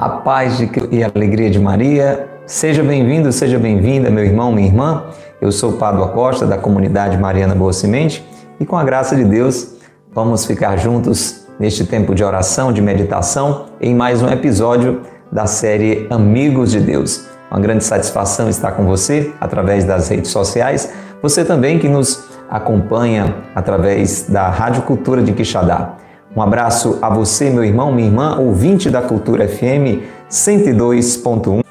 [0.00, 2.28] A paz e a alegria de Maria.
[2.46, 5.04] Seja bem-vindo, seja bem-vinda, meu irmão, minha irmã.
[5.40, 8.24] Eu sou o Padre Costa, da comunidade Mariana Boa Semente,
[8.60, 9.74] e com a graça de Deus,
[10.12, 16.06] vamos ficar juntos neste tempo de oração, de meditação, em mais um episódio da série
[16.10, 17.37] Amigos de Deus.
[17.50, 20.92] Uma grande satisfação estar com você através das redes sociais.
[21.22, 25.94] Você também que nos acompanha através da Rádio Cultura de Quixadá.
[26.36, 31.64] Um abraço a você, meu irmão, minha irmã, ouvinte da Cultura FM 102.1.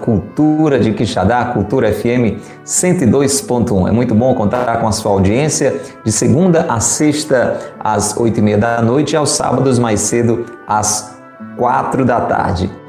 [0.00, 3.88] Cultura de Quixadá, Cultura FM 102.1.
[3.88, 8.42] É muito bom contar com a sua audiência de segunda a sexta às oito e
[8.42, 11.16] meia da noite e aos sábados mais cedo às
[11.56, 12.81] quatro da tarde.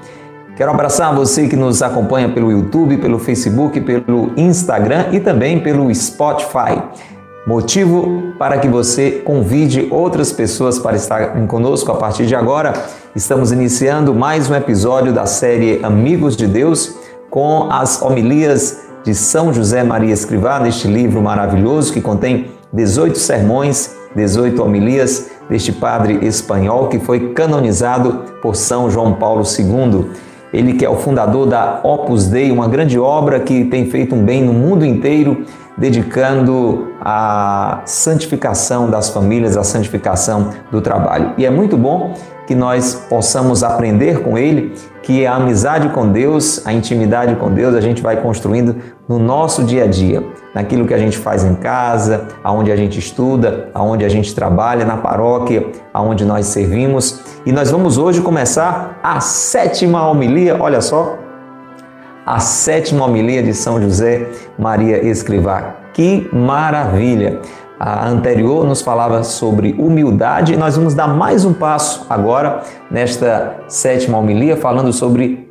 [0.55, 5.93] Quero abraçar você que nos acompanha pelo YouTube, pelo Facebook, pelo Instagram e também pelo
[5.93, 6.79] Spotify.
[7.47, 12.71] Motivo para que você convide outras pessoas para estarem conosco a partir de agora.
[13.15, 16.99] Estamos iniciando mais um episódio da série Amigos de Deus
[17.31, 23.95] com as homilias de São José Maria Escrivá, neste livro maravilhoso que contém 18 sermões,
[24.15, 30.11] 18 homilias deste padre espanhol que foi canonizado por São João Paulo II.
[30.53, 34.23] Ele que é o fundador da Opus Dei, uma grande obra que tem feito um
[34.23, 41.33] bem no mundo inteiro dedicando a santificação das famílias, a santificação do trabalho.
[41.37, 42.13] E é muito bom
[42.45, 47.75] que nós possamos aprender com ele que a amizade com Deus, a intimidade com Deus,
[47.75, 48.75] a gente vai construindo
[49.07, 50.23] no nosso dia a dia,
[50.53, 54.85] naquilo que a gente faz em casa, aonde a gente estuda, aonde a gente trabalha,
[54.85, 57.21] na paróquia, aonde nós servimos.
[57.45, 61.17] E nós vamos hoje começar a sétima homilia, olha só,
[62.25, 65.75] a sétima homilia de São José Maria Escrivá.
[65.93, 67.41] Que maravilha!
[67.79, 73.57] A anterior nos falava sobre humildade e nós vamos dar mais um passo agora nesta
[73.67, 75.49] sétima homilia falando sobre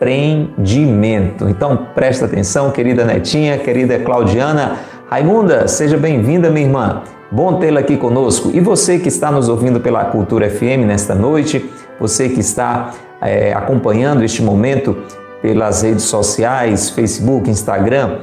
[0.00, 1.48] desprendimento.
[1.48, 4.78] Então presta atenção, querida Netinha, querida Claudiana.
[5.08, 7.02] Raimunda, seja bem-vinda, minha irmã.
[7.30, 8.50] Bom tê-la aqui conosco.
[8.52, 13.52] E você que está nos ouvindo pela Cultura FM nesta noite, você que está é,
[13.52, 14.96] acompanhando este momento
[15.42, 18.18] pelas redes sociais, Facebook, Instagram,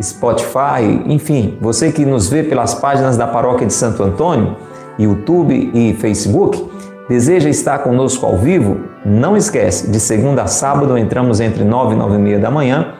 [0.00, 4.56] Spotify, enfim, você que nos vê pelas páginas da Paróquia de Santo Antônio,
[4.98, 6.68] YouTube e Facebook,
[7.08, 8.80] deseja estar conosco ao vivo?
[9.04, 12.94] Não esquece, de segunda a sábado entramos entre 9 e 9 e meia da manhã,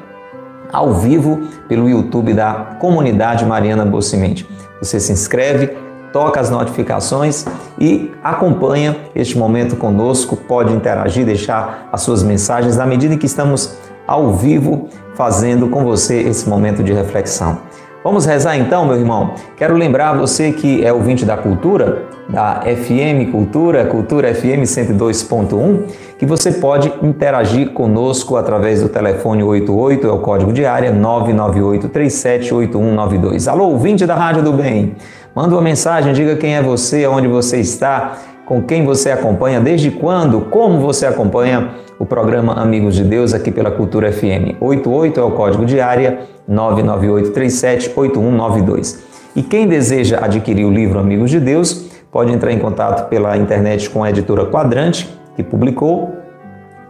[0.72, 4.48] ao vivo pelo YouTube da Comunidade Mariana Bocimente.
[4.80, 5.76] Você se inscreve,
[6.12, 7.44] toca as notificações
[7.78, 13.26] e acompanha este momento conosco, pode interagir, deixar as suas mensagens na medida em que
[13.26, 13.76] estamos
[14.06, 17.58] ao vivo fazendo com você esse momento de reflexão.
[18.04, 19.34] Vamos rezar então, meu irmão?
[19.56, 25.84] Quero lembrar você que é ouvinte da Cultura, da FM Cultura, Cultura FM 102.1,
[26.18, 31.88] que você pode interagir conosco através do telefone 88, é o código de área 998
[31.88, 33.48] 378192.
[33.48, 34.96] Alô, ouvinte da Rádio do Bem.
[35.34, 39.90] Manda uma mensagem, diga quem é você, onde você está, com quem você acompanha, desde
[39.90, 44.60] quando, como você acompanha o programa Amigos de Deus aqui pela Cultura FM.
[44.60, 46.18] 88 é o código de área
[46.48, 48.98] 998378192.
[49.34, 53.88] E quem deseja adquirir o livro Amigos de Deus, pode entrar em contato pela internet
[53.90, 56.16] com a editora Quadrante, que publicou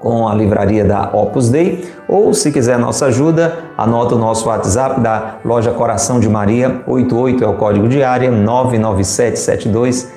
[0.01, 5.01] com a livraria da Opus Dei, ou se quiser nossa ajuda, anota o nosso WhatsApp
[5.01, 10.12] da loja Coração de Maria, 88 é o código de área 99772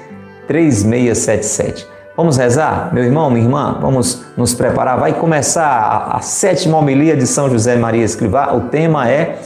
[0.48, 1.88] 3677.
[2.16, 2.94] Vamos rezar?
[2.94, 5.00] Meu irmão, minha irmã, vamos nos preparar.
[5.00, 8.54] Vai começar a, a sétima homilia de São José Maria Escrivá.
[8.54, 9.40] O tema é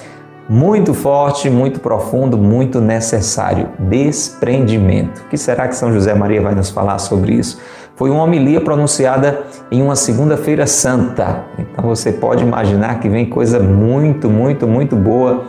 [0.47, 5.21] muito forte, muito profundo, muito necessário: desprendimento.
[5.21, 7.59] O que será que São José Maria vai nos falar sobre isso?
[7.95, 11.45] Foi uma homilia pronunciada em uma segunda-feira santa.
[11.57, 15.45] Então você pode imaginar que vem coisa muito, muito, muito boa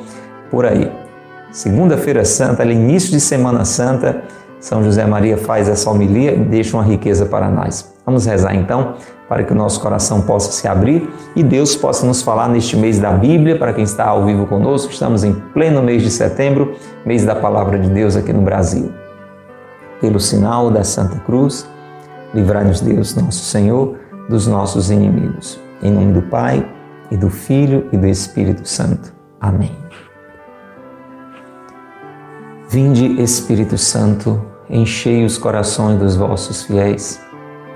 [0.50, 0.90] por aí.
[1.50, 4.22] Segunda-feira santa, início de Semana Santa,
[4.60, 7.92] São José Maria faz essa homilia e deixa uma riqueza para nós.
[8.04, 8.94] Vamos rezar então
[9.28, 12.98] para que o nosso coração possa se abrir e Deus possa nos falar neste mês
[12.98, 16.74] da Bíblia, para quem está ao vivo conosco, estamos em pleno mês de setembro,
[17.04, 18.92] mês da palavra de Deus aqui no Brasil.
[20.00, 21.66] Pelo sinal da Santa Cruz,
[22.34, 23.96] Livrai-nos, Deus, nosso Senhor,
[24.28, 25.58] dos nossos inimigos.
[25.82, 26.68] Em nome do Pai,
[27.10, 29.14] e do Filho e do Espírito Santo.
[29.40, 29.74] Amém.
[32.68, 37.20] Vinde, Espírito Santo, enchei os corações dos vossos fiéis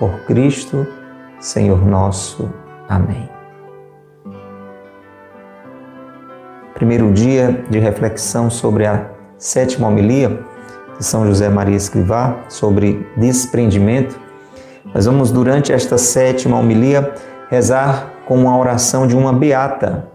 [0.00, 0.84] Por Cristo,
[1.38, 2.50] Senhor nosso.
[2.88, 3.30] Amém.
[6.80, 10.40] primeiro dia de reflexão sobre a sétima homilia
[10.98, 14.18] de São José Maria Escrivá, sobre desprendimento.
[14.94, 17.12] Nós vamos, durante esta sétima homilia,
[17.50, 20.06] rezar com uma oração de uma beata,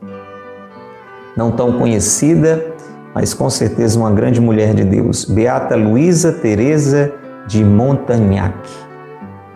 [1.37, 2.65] não tão conhecida,
[3.13, 7.13] mas com certeza uma grande mulher de Deus, Beata Luísa Teresa
[7.45, 8.57] de Montagnac.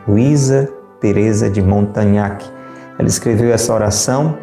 [0.10, 0.68] Luísa
[1.00, 2.44] Teresa de Montagnac.
[2.98, 4.38] Ela escreveu essa oração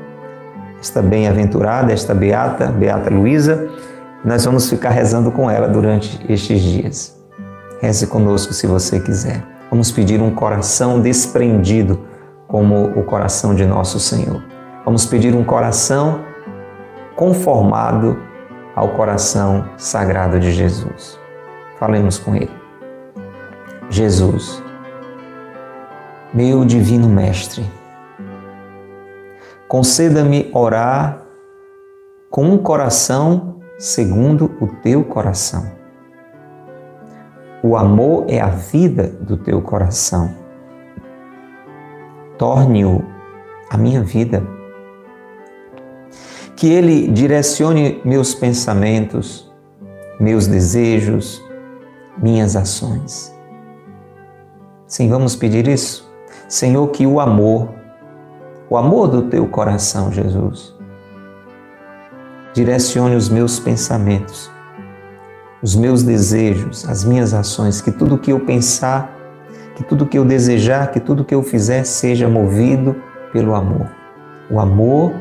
[0.81, 3.69] esta bem-aventurada, esta beata, Beata Luísa.
[4.25, 7.17] Nós vamos ficar rezando com ela durante estes dias.
[7.81, 9.43] Reze conosco se você quiser.
[9.71, 12.01] Vamos pedir um coração desprendido
[12.47, 14.43] como o coração de nosso Senhor.
[14.85, 16.21] Vamos pedir um coração
[17.17, 18.17] conformado
[18.75, 21.19] ao coração sagrado de Jesus.
[21.79, 22.51] Falemos com Ele.
[23.91, 24.63] Jesus,
[26.37, 27.65] meu divino Mestre,
[29.67, 31.27] Conceda-me orar
[32.31, 35.73] com um coração segundo o teu coração.
[37.65, 40.33] O amor é a vida do teu coração.
[42.39, 43.03] Torne-o
[43.69, 44.47] a minha vida.
[46.55, 49.53] Que ele direcione meus pensamentos,
[50.21, 51.43] meus desejos,
[52.17, 53.35] minhas ações.
[54.87, 56.06] Sim, vamos pedir isso?
[56.49, 57.77] Senhor, que o amor
[58.69, 60.75] o amor do teu coração, Jesus.
[62.53, 64.51] Direcione os meus pensamentos,
[65.63, 69.15] os meus desejos, as minhas ações, que tudo que eu pensar,
[69.77, 72.97] que tudo que eu desejar, que tudo que eu fizer seja movido
[73.33, 73.89] pelo amor.
[74.51, 75.15] O amor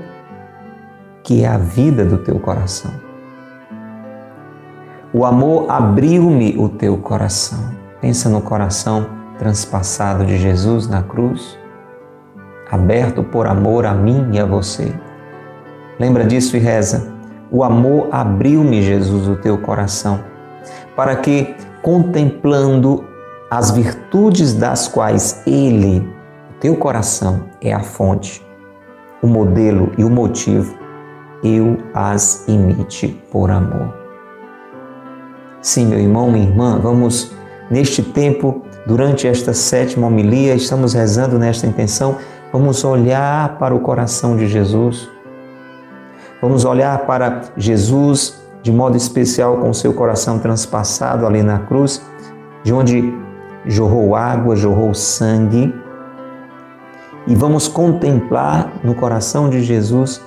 [1.21, 2.91] que é a vida do teu coração.
[5.13, 7.59] O amor abriu-me o teu coração.
[8.01, 9.07] Pensa no coração
[9.37, 11.57] transpassado de Jesus na cruz
[12.69, 14.93] aberto por amor a mim e a você.
[15.99, 17.13] Lembra disso e reza.
[17.51, 20.19] O amor abriu-me, Jesus, o teu coração,
[20.95, 23.05] para que, contemplando
[23.49, 28.45] as virtudes das quais Ele, o teu coração, é a fonte,
[29.21, 30.75] o modelo e o motivo,
[31.43, 33.93] eu as imite por amor.
[35.61, 37.31] Sim, meu irmão, minha irmã, vamos
[37.69, 42.17] neste tempo, durante esta sétima homilia, estamos rezando nesta intenção
[42.57, 45.09] Vamos olhar para o coração de Jesus.
[46.41, 52.01] Vamos olhar para Jesus de modo especial com seu coração transpassado ali na cruz,
[52.63, 53.13] de onde
[53.65, 55.75] jorrou água, jorrou sangue.
[57.27, 60.21] E vamos contemplar no coração de Jesus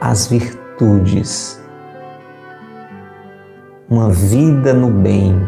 [0.00, 1.62] as virtudes.
[3.88, 5.40] Uma vida no bem,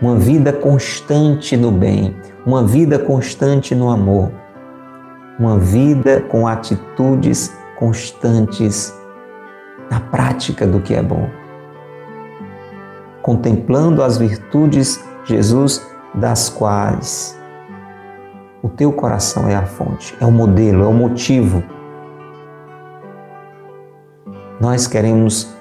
[0.00, 2.16] uma vida constante no bem,
[2.46, 4.30] uma vida constante no amor
[5.40, 8.94] uma vida com atitudes constantes
[9.90, 11.30] na prática do que é bom.
[13.22, 15.82] Contemplando as virtudes, Jesus,
[16.14, 17.40] das quais
[18.62, 21.62] o teu coração é a fonte, é o modelo, é o motivo.
[24.60, 25.56] Nós queremos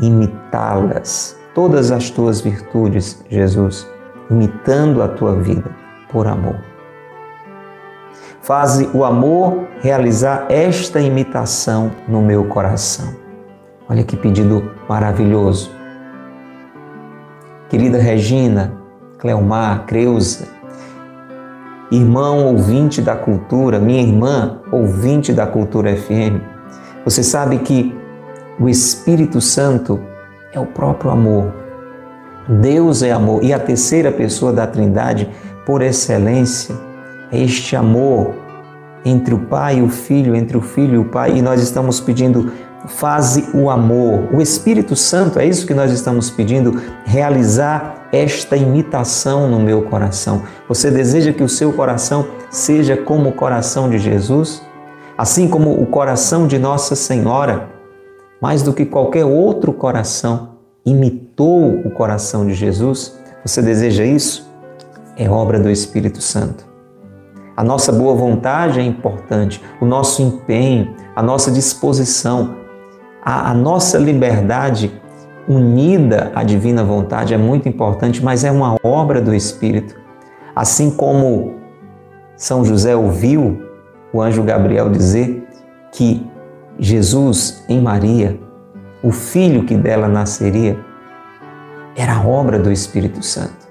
[0.00, 3.86] imitá-las, todas as tuas virtudes, Jesus,
[4.30, 5.70] imitando a tua vida
[6.10, 6.56] por amor.
[8.40, 13.14] Faze o amor realizar esta imitação no meu coração.
[13.88, 15.70] Olha que pedido maravilhoso.
[17.68, 18.72] Querida Regina,
[19.18, 20.48] Cleomar, Creuza,
[21.90, 26.40] irmão ouvinte da cultura, minha irmã ouvinte da cultura FM,
[27.04, 27.94] você sabe que
[28.58, 30.00] o Espírito Santo
[30.52, 31.52] é o próprio amor.
[32.48, 35.28] Deus é amor e a terceira pessoa da Trindade,
[35.64, 36.74] por excelência,
[37.32, 38.34] este amor
[39.04, 42.00] entre o Pai e o Filho, entre o Filho e o Pai, e nós estamos
[42.00, 42.52] pedindo,
[42.86, 44.28] faze o amor.
[44.32, 50.42] O Espírito Santo, é isso que nós estamos pedindo, realizar esta imitação no meu coração.
[50.68, 54.62] Você deseja que o seu coração seja como o coração de Jesus?
[55.16, 57.68] Assim como o coração de Nossa Senhora,
[58.40, 60.50] mais do que qualquer outro coração,
[60.84, 63.18] imitou o coração de Jesus?
[63.44, 64.50] Você deseja isso?
[65.16, 66.68] É obra do Espírito Santo.
[67.56, 72.56] A nossa boa vontade é importante, o nosso empenho, a nossa disposição,
[73.22, 74.90] a, a nossa liberdade
[75.46, 79.94] unida à divina vontade é muito importante, mas é uma obra do Espírito.
[80.56, 81.56] Assim como
[82.36, 83.60] São José ouviu
[84.12, 85.46] o anjo Gabriel dizer
[85.92, 86.26] que
[86.80, 88.40] Jesus em Maria,
[89.02, 90.78] o filho que dela nasceria,
[91.94, 93.68] era obra do Espírito Santo.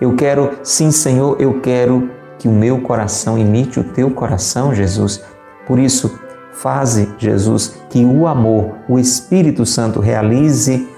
[0.00, 5.22] Eu quero, sim, Senhor, eu quero que o meu coração imite o teu coração, Jesus.
[5.66, 6.18] Por isso,
[6.52, 10.88] faze, Jesus, que o amor, o Espírito Santo realize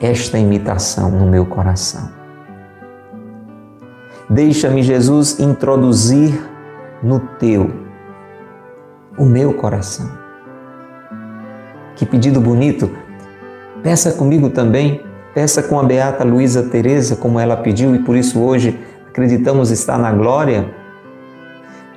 [0.00, 2.10] esta imitação no meu coração.
[4.28, 6.40] Deixa-me, Jesus, introduzir
[7.02, 7.70] no teu
[9.18, 10.19] o meu coração.
[12.00, 12.90] Que pedido bonito!
[13.82, 15.02] Peça comigo também,
[15.34, 18.80] peça com a beata Luísa Teresa, como ela pediu, e por isso hoje
[19.10, 20.74] acreditamos estar na glória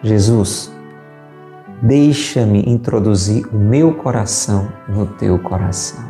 [0.03, 0.75] Jesus,
[1.81, 6.03] deixa-me introduzir o meu coração no teu coração.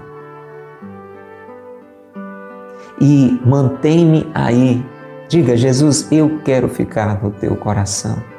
[3.00, 4.84] E mantém-me aí.
[5.30, 8.33] Diga, Jesus, eu quero ficar no teu coração.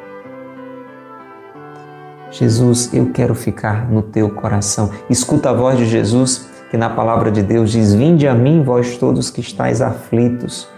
[2.36, 4.90] Jesus, eu quero ficar no teu coração.
[5.08, 8.96] Escuta a voz de Jesus, que na palavra de Deus diz: Vinde a mim, vós
[8.96, 10.68] todos que estáis aflitos.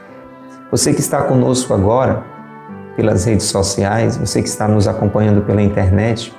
[0.71, 2.23] Você que está conosco agora,
[2.95, 6.31] pelas redes sociais, você que está nos acompanhando pela internet.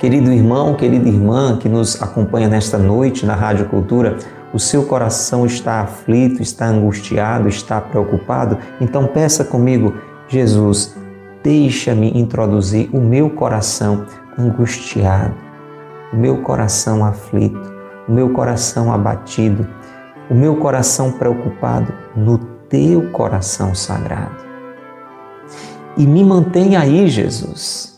[0.00, 4.18] Querido irmão, querida irmã que nos acompanha nesta noite na Rádio Cultura,
[4.52, 8.58] o seu coração está aflito, está angustiado, está preocupado?
[8.80, 9.94] Então peça comigo,
[10.28, 10.96] Jesus,
[11.46, 14.04] deixa-me introduzir o meu coração
[14.36, 15.36] angustiado,
[16.12, 17.72] o meu coração aflito,
[18.08, 19.64] o meu coração abatido,
[20.28, 22.36] o meu coração preocupado no
[22.68, 24.44] teu coração sagrado
[25.96, 27.96] e me mantém aí, Jesus.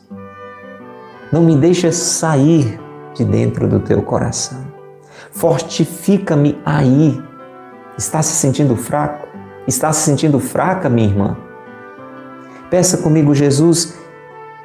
[1.33, 2.79] Não me deixa sair
[3.15, 4.61] de dentro do teu coração.
[5.33, 7.19] Fortifica-me aí.
[7.97, 9.27] Está se sentindo fraco?
[9.67, 11.48] Está se sentindo fraca, minha irmã?
[12.71, 13.99] Peça comigo, Jesus,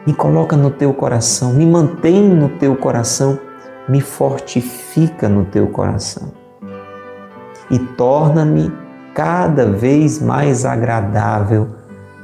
[0.05, 3.39] me coloca no teu coração, me mantém no teu coração,
[3.87, 6.33] me fortifica no teu coração
[7.71, 8.71] e torna-me
[9.13, 11.69] cada vez mais agradável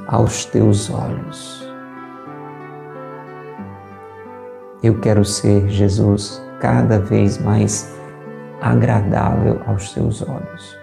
[0.06, 1.66] aos teus olhos.
[4.82, 7.94] Eu quero ser, Jesus, cada vez mais
[8.60, 10.78] agradável aos teus olhos.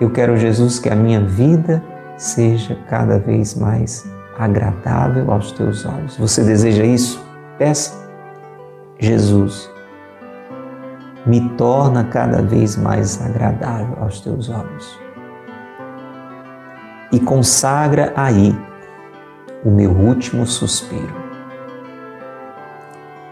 [0.00, 1.82] Eu quero, Jesus, que a minha vida
[2.20, 4.06] seja cada vez mais
[4.38, 6.18] agradável aos teus olhos.
[6.18, 7.24] Você deseja isso?
[7.58, 7.98] Peça.
[8.98, 9.70] Jesus,
[11.24, 15.00] me torna cada vez mais agradável aos teus olhos
[17.10, 18.54] e consagra aí
[19.64, 21.14] o meu último suspiro.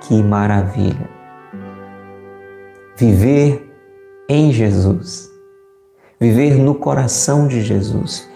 [0.01, 1.09] Que maravilha!
[2.97, 3.71] Viver
[4.29, 5.31] em Jesus,
[6.19, 8.28] viver no coração de Jesus,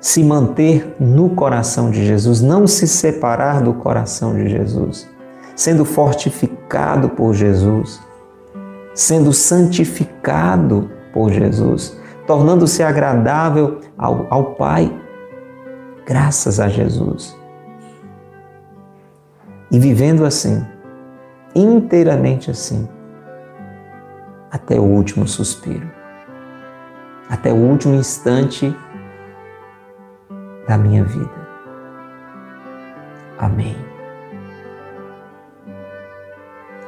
[0.00, 5.08] se manter no coração de Jesus, não se separar do coração de Jesus,
[5.54, 8.00] sendo fortificado por Jesus,
[8.94, 14.96] sendo santificado por Jesus tornando-se agradável ao, ao Pai,
[16.06, 17.36] graças a Jesus.
[19.68, 20.64] E vivendo assim,
[21.56, 22.88] inteiramente assim,
[24.48, 25.90] até o último suspiro,
[27.28, 28.72] até o último instante
[30.66, 31.30] da minha vida.
[33.38, 33.76] Amém.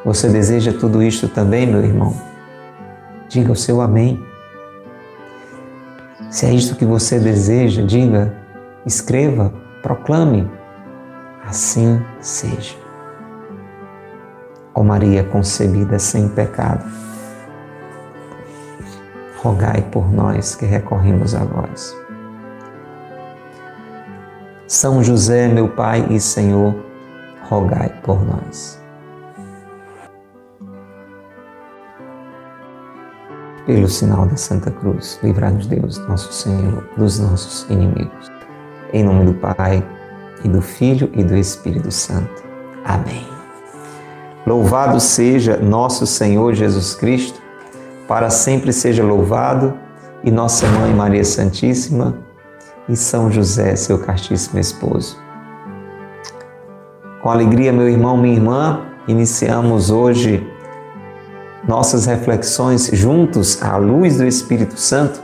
[0.04, 2.14] Você deseja tudo isto também, meu irmão?
[3.28, 4.22] Diga o seu amém.
[6.28, 8.34] Se é isto que você deseja, diga,
[8.84, 10.50] escreva, proclame.
[11.44, 12.76] Assim seja.
[14.74, 16.84] Ó Maria concebida sem pecado,
[19.42, 22.01] rogai por nós que recorremos a vós.
[24.72, 26.74] São José, meu Pai e Senhor,
[27.42, 28.80] rogai por nós.
[33.66, 38.32] pelo sinal da Santa Cruz, livrai-nos Deus, nosso Senhor, dos nossos inimigos.
[38.94, 39.86] Em nome do Pai,
[40.42, 42.42] e do Filho e do Espírito Santo.
[42.82, 43.28] Amém.
[44.46, 47.40] Louvado seja nosso Senhor Jesus Cristo,
[48.08, 49.74] para sempre seja louvado,
[50.24, 52.31] e nossa Mãe Maria Santíssima,
[52.88, 55.16] e São José, seu castíssimo esposo.
[57.22, 60.46] Com alegria, meu irmão, minha irmã, iniciamos hoje
[61.66, 65.22] nossas reflexões juntos à luz do Espírito Santo,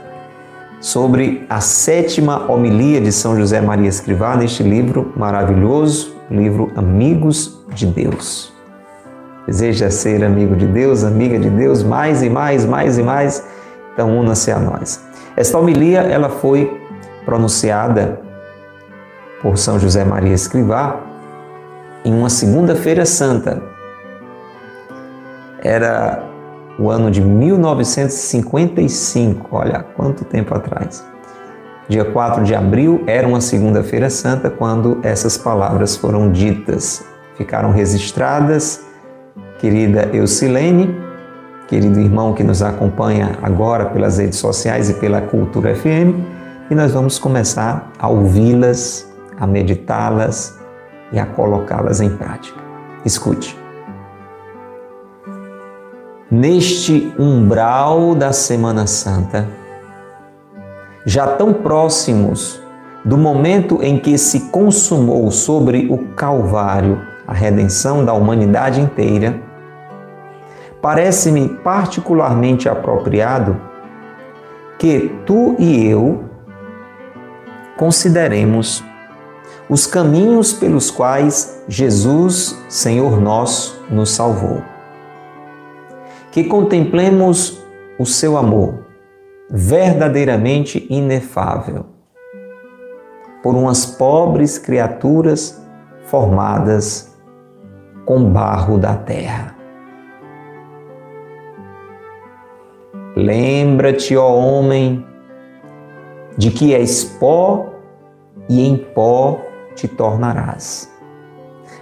[0.81, 7.87] sobre a sétima homilia de São José Maria Escrivá neste livro maravilhoso, livro Amigos de
[7.87, 8.53] Deus.
[9.47, 13.45] Deseja ser amigo de Deus, amiga de Deus, mais e mais, mais e mais,
[13.93, 15.03] então una-se a nós.
[15.37, 16.81] Esta homilia ela foi
[17.29, 18.21] pronunciada
[19.43, 20.99] por São José Maria Escrivá
[22.03, 23.61] em uma segunda-feira santa.
[25.63, 26.25] Era
[26.79, 31.05] o ano de 1955, olha quanto tempo atrás.
[31.87, 37.05] Dia 4 de abril era uma segunda-feira santa quando essas palavras foram ditas,
[37.37, 38.87] ficaram registradas.
[39.59, 40.99] Querida Eucilene,
[41.67, 46.38] querido irmão que nos acompanha agora pelas redes sociais e pela Cultura FM,
[46.71, 49.07] e nós vamos começar a ouvi-las,
[49.39, 50.59] a meditá-las
[51.13, 52.61] e a colocá-las em prática.
[53.05, 53.59] Escute
[56.31, 59.49] neste umbral da Semana Santa,
[61.05, 62.61] já tão próximos
[63.05, 69.41] do momento em que se consumou sobre o Calvário a redenção da humanidade inteira,
[70.83, 73.57] parece-me particularmente apropriado
[74.79, 76.25] que tu e eu
[77.79, 78.85] consideremos
[79.71, 84.63] os caminhos pelos quais Jesus, Senhor nosso, nos salvou
[86.31, 87.65] que contemplemos
[87.99, 88.87] o seu amor
[89.51, 91.87] verdadeiramente inefável
[93.43, 95.65] por umas pobres criaturas
[96.05, 97.17] formadas
[98.05, 99.57] com barro da terra.
[103.17, 105.05] Lembra-te, ó homem,
[106.39, 107.67] de que és pó
[108.49, 109.41] e em pó
[109.75, 110.89] te tornarás.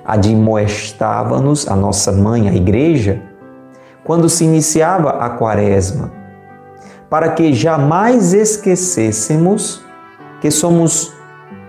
[0.03, 3.23] Admoestava-nos a nossa mãe, a igreja,
[4.03, 6.11] quando se iniciava a Quaresma,
[7.11, 9.85] para que jamais esquecêssemos
[10.41, 11.13] que somos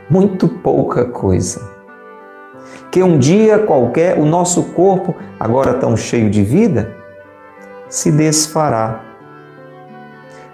[0.09, 1.69] muito pouca coisa.
[2.89, 6.95] Que um dia qualquer o nosso corpo, agora tão cheio de vida,
[7.89, 9.06] se desfará,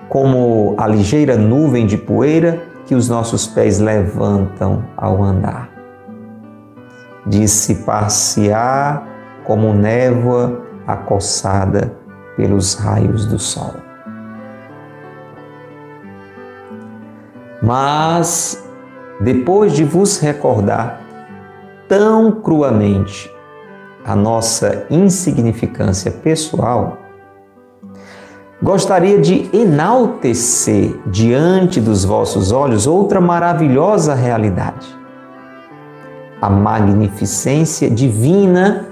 [0.10, 5.70] como a ligeira nuvem de poeira que os nossos pés levantam ao andar.
[7.26, 9.04] Dissipar-se-á
[9.46, 11.94] como névoa acossada
[12.36, 13.74] pelos raios do sol.
[17.62, 18.62] Mas,
[19.22, 21.00] depois de vos recordar
[21.88, 23.32] tão cruamente
[24.04, 26.98] a nossa insignificância pessoal,
[28.64, 34.88] gostaria de enaltecer diante dos vossos olhos outra maravilhosa realidade:
[36.42, 38.88] a magnificência divina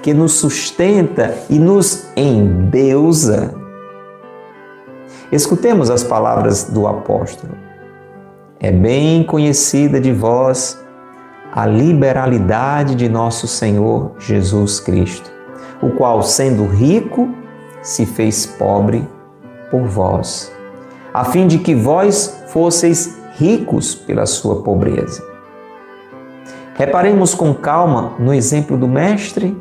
[0.00, 3.52] que nos sustenta e nos endeusa.
[5.32, 7.54] Escutemos as palavras do apóstolo.
[8.60, 10.80] É bem conhecida de vós
[11.52, 15.28] a liberalidade de nosso Senhor Jesus Cristo,
[15.82, 17.28] o qual, sendo rico,
[17.84, 19.06] se fez pobre
[19.70, 20.50] por vós,
[21.12, 25.22] a fim de que vós fosseis ricos pela sua pobreza.
[26.74, 29.56] Reparemos com calma no exemplo do Mestre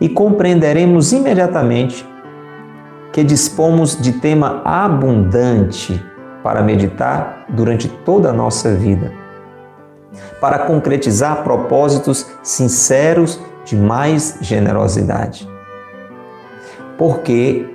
[0.00, 2.04] e compreenderemos imediatamente
[3.12, 6.02] que dispomos de tema abundante
[6.42, 9.12] para meditar durante toda a nossa vida,
[10.40, 15.55] para concretizar propósitos sinceros de mais generosidade.
[16.98, 17.66] Porque,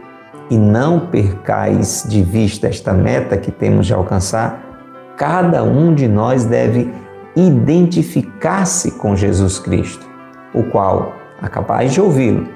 [0.49, 6.45] e não percais de vista esta meta que temos de alcançar, cada um de nós
[6.45, 6.91] deve
[7.35, 10.05] identificar-se com Jesus Cristo,
[10.53, 11.13] o qual
[11.49, 12.47] capaz de ouvi-lo,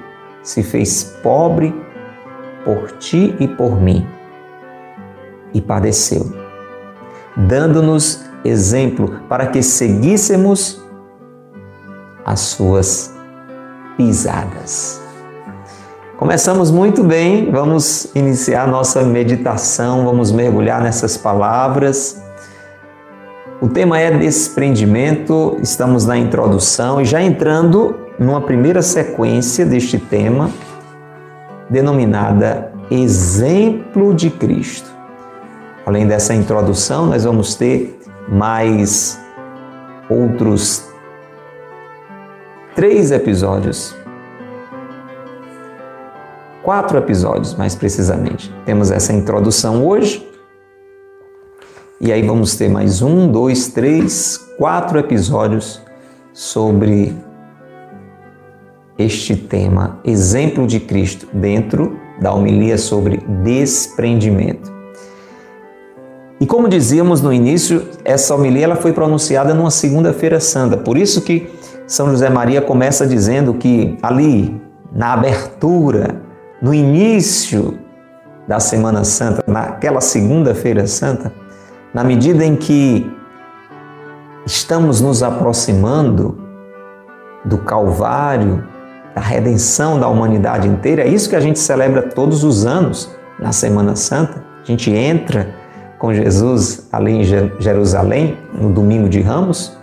[0.42, 1.74] se fez pobre
[2.64, 4.06] por ti e por mim
[5.52, 6.32] e padeceu,
[7.36, 10.84] dando-nos exemplo para que seguíssemos
[12.24, 13.14] as suas
[13.96, 15.05] pisadas.
[16.18, 22.22] Começamos muito bem, vamos iniciar nossa meditação, vamos mergulhar nessas palavras.
[23.60, 30.50] O tema é desprendimento, estamos na introdução e já entrando numa primeira sequência deste tema,
[31.68, 34.88] denominada Exemplo de Cristo.
[35.84, 39.20] Além dessa introdução, nós vamos ter mais
[40.08, 40.88] outros
[42.74, 43.94] três episódios.
[46.66, 48.52] Quatro episódios, mais precisamente.
[48.64, 50.28] Temos essa introdução hoje.
[52.00, 55.80] E aí vamos ter mais um, dois, três, quatro episódios
[56.32, 57.14] sobre
[58.98, 64.74] este tema, exemplo de Cristo, dentro da homilia sobre desprendimento.
[66.40, 70.76] E como dizíamos no início, essa homilia ela foi pronunciada numa segunda-feira santa.
[70.76, 71.48] Por isso que
[71.86, 74.60] São José Maria começa dizendo que ali,
[74.92, 76.25] na abertura,
[76.60, 77.78] no início
[78.46, 81.32] da Semana Santa, naquela segunda-feira santa,
[81.92, 83.10] na medida em que
[84.46, 86.38] estamos nos aproximando
[87.44, 88.64] do Calvário,
[89.14, 93.52] da redenção da humanidade inteira, é isso que a gente celebra todos os anos na
[93.52, 94.44] Semana Santa.
[94.62, 95.54] A gente entra
[95.98, 99.76] com Jesus ali em Jerusalém, no domingo de Ramos,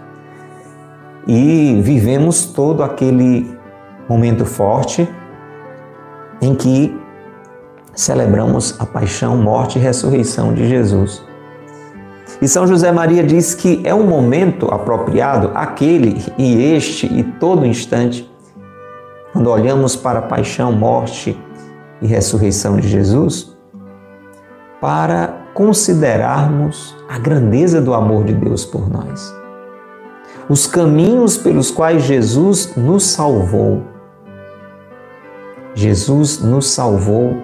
[1.27, 3.57] e vivemos todo aquele
[4.07, 5.09] momento forte
[6.43, 6.95] em que
[7.95, 11.23] celebramos a paixão, morte e ressurreição de Jesus.
[12.41, 17.65] E São José Maria diz que é um momento apropriado, aquele e este e todo
[17.65, 18.29] instante,
[19.31, 21.39] quando olhamos para a paixão, morte
[22.01, 23.55] e ressurreição de Jesus,
[24.81, 29.33] para considerarmos a grandeza do amor de Deus por nós.
[30.49, 33.92] Os caminhos pelos quais Jesus nos salvou.
[35.75, 37.35] Jesus nos salvou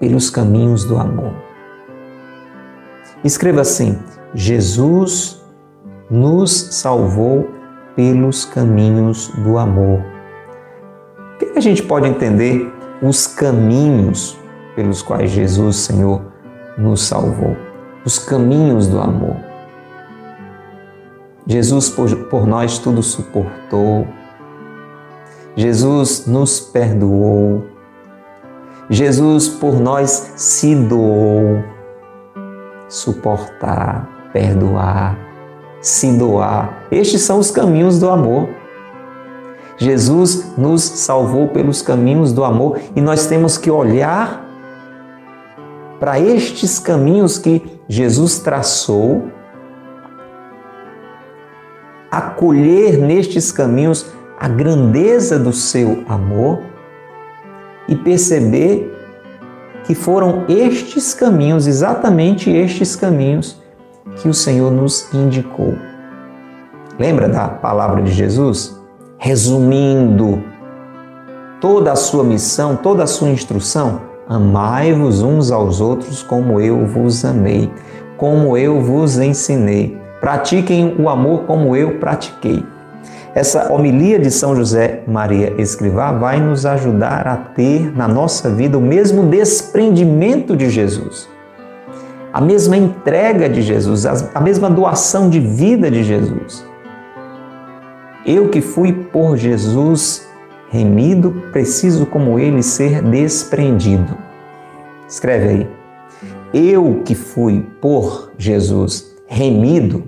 [0.00, 1.32] pelos caminhos do amor.
[3.22, 3.98] Escreva assim:
[4.34, 5.42] Jesus
[6.10, 7.48] nos salvou
[7.96, 10.04] pelos caminhos do amor.
[11.34, 14.36] O que a gente pode entender os caminhos
[14.74, 16.22] pelos quais Jesus, Senhor,
[16.76, 17.56] nos salvou?
[18.04, 19.36] Os caminhos do amor.
[21.46, 24.06] Jesus por, por nós tudo suportou.
[25.56, 27.64] Jesus nos perdoou.
[28.90, 31.62] Jesus por nós se doou.
[32.88, 35.18] Suportar, perdoar,
[35.80, 36.86] se doar.
[36.90, 38.48] Estes são os caminhos do amor.
[39.76, 44.44] Jesus nos salvou pelos caminhos do amor e nós temos que olhar
[45.98, 49.30] para estes caminhos que Jesus traçou,
[52.10, 54.06] acolher nestes caminhos
[54.44, 56.60] a grandeza do seu amor
[57.88, 58.94] e perceber
[59.84, 63.58] que foram estes caminhos, exatamente estes caminhos,
[64.16, 65.74] que o Senhor nos indicou.
[66.98, 68.78] Lembra da palavra de Jesus?
[69.16, 70.44] Resumindo
[71.58, 77.24] toda a sua missão, toda a sua instrução, amai-vos uns aos outros como eu vos
[77.24, 77.72] amei,
[78.18, 79.98] como eu vos ensinei.
[80.20, 82.73] Pratiquem o amor como eu pratiquei.
[83.34, 88.78] Essa homilia de São José Maria Escrivá vai nos ajudar a ter na nossa vida
[88.78, 91.28] o mesmo desprendimento de Jesus,
[92.32, 96.64] a mesma entrega de Jesus, a mesma doação de vida de Jesus.
[98.24, 100.28] Eu que fui por Jesus
[100.70, 104.16] remido, preciso como ele ser desprendido.
[105.08, 105.68] Escreve aí.
[106.52, 110.04] Eu que fui por Jesus remido,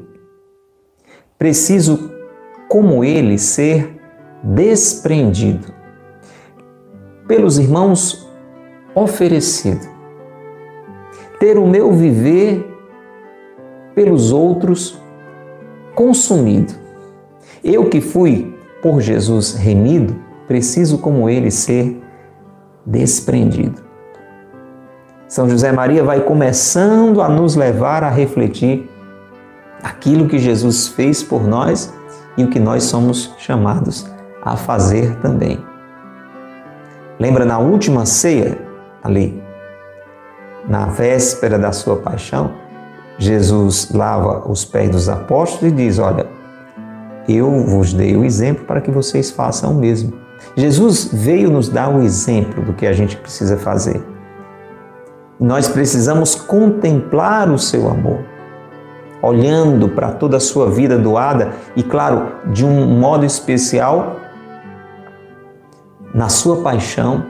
[1.37, 2.16] preciso
[2.69, 3.97] como ele ser
[4.43, 5.73] desprendido,
[7.27, 8.29] pelos irmãos
[8.95, 9.87] oferecido,
[11.39, 12.67] ter o meu viver
[13.95, 15.01] pelos outros
[15.95, 16.75] consumido.
[17.65, 22.01] Eu que fui por Jesus remido, preciso como ele ser
[22.85, 23.85] desprendido.
[25.27, 28.89] São José Maria vai começando a nos levar a refletir
[29.83, 31.93] aquilo que Jesus fez por nós
[32.37, 34.07] e o que nós somos chamados
[34.43, 35.59] a fazer também.
[37.19, 38.59] Lembra na última ceia,
[39.03, 39.43] ali,
[40.69, 42.53] na véspera da sua paixão,
[43.19, 46.27] Jesus lava os pés dos apóstolos e diz: Olha,
[47.27, 50.13] eu vos dei o exemplo para que vocês façam o mesmo.
[50.55, 54.05] Jesus veio nos dar o exemplo do que a gente precisa fazer.
[55.41, 58.36] Nós precisamos contemplar o seu amor
[59.27, 64.21] olhando para toda a sua vida doada e, claro, de um modo especial,
[66.15, 67.27] na sua paixão,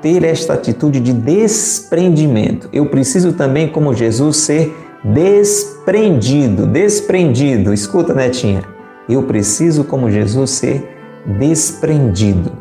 [0.00, 2.68] ter esta atitude de desprendimento.
[2.72, 7.72] Eu preciso também, como Jesus, ser desprendido, desprendido.
[7.72, 8.62] Escuta, netinha.
[9.08, 12.52] Eu preciso, como Jesus, ser desprendido.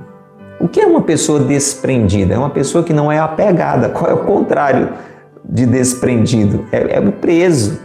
[0.59, 2.35] O que é uma pessoa desprendida?
[2.35, 3.89] É uma pessoa que não é apegada.
[3.89, 4.89] Qual é o contrário
[5.43, 6.65] de desprendido?
[6.71, 7.84] É, é preso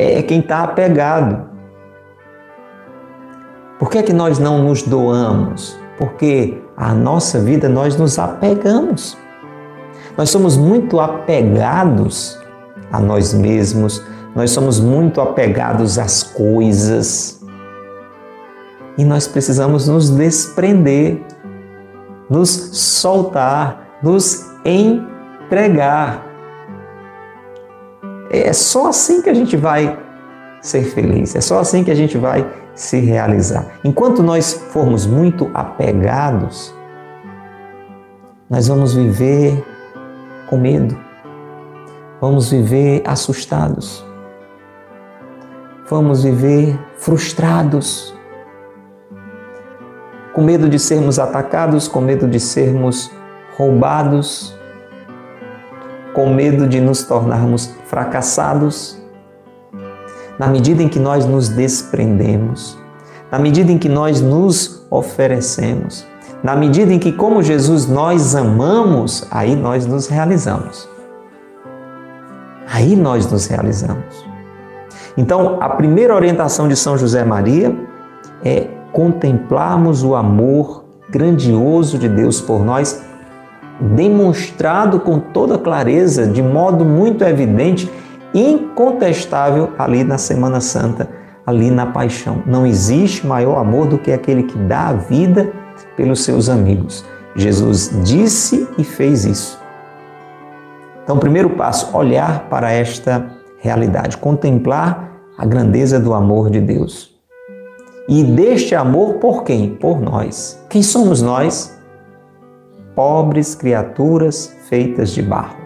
[0.00, 1.48] é quem está apegado.
[3.78, 5.78] Por que é que nós não nos doamos?
[5.98, 9.16] Porque a nossa vida nós nos apegamos.
[10.16, 12.38] Nós somos muito apegados
[12.92, 17.40] a nós mesmos, nós somos muito apegados às coisas.
[18.98, 21.22] E nós precisamos nos desprender,
[22.28, 26.29] nos soltar, nos entregar
[28.30, 29.98] É só assim que a gente vai
[30.62, 33.66] ser feliz, é só assim que a gente vai se realizar.
[33.82, 36.72] Enquanto nós formos muito apegados,
[38.48, 39.64] nós vamos viver
[40.48, 40.96] com medo,
[42.20, 44.04] vamos viver assustados,
[45.88, 48.14] vamos viver frustrados,
[50.32, 53.10] com medo de sermos atacados, com medo de sermos
[53.56, 54.56] roubados,
[56.14, 59.00] com medo de nos tornarmos fracassados.
[60.38, 62.78] Na medida em que nós nos desprendemos,
[63.30, 66.06] na medida em que nós nos oferecemos,
[66.42, 70.88] na medida em que, como Jesus, nós amamos, aí nós nos realizamos.
[72.66, 74.26] Aí nós nos realizamos.
[75.16, 77.76] Então, a primeira orientação de São José Maria
[78.42, 83.02] é contemplarmos o amor grandioso de Deus por nós,
[83.80, 87.90] demonstrado com toda clareza, de modo muito evidente,
[88.34, 91.08] incontestável ali na Semana Santa,
[91.46, 92.42] ali na paixão.
[92.46, 95.52] Não existe maior amor do que aquele que dá a vida
[95.96, 97.04] pelos seus amigos.
[97.34, 99.60] Jesus disse e fez isso.
[101.02, 103.26] Então, primeiro passo, olhar para esta
[103.58, 107.10] realidade, contemplar a grandeza do amor de Deus.
[108.08, 109.70] E deste amor por quem?
[109.70, 110.62] Por nós.
[110.68, 111.79] Quem somos nós?
[112.94, 115.56] Pobres criaturas feitas de barro.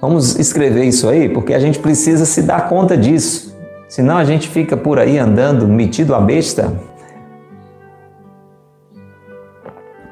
[0.00, 3.56] Vamos escrever isso aí, porque a gente precisa se dar conta disso.
[3.88, 6.72] Senão a gente fica por aí andando metido a besta,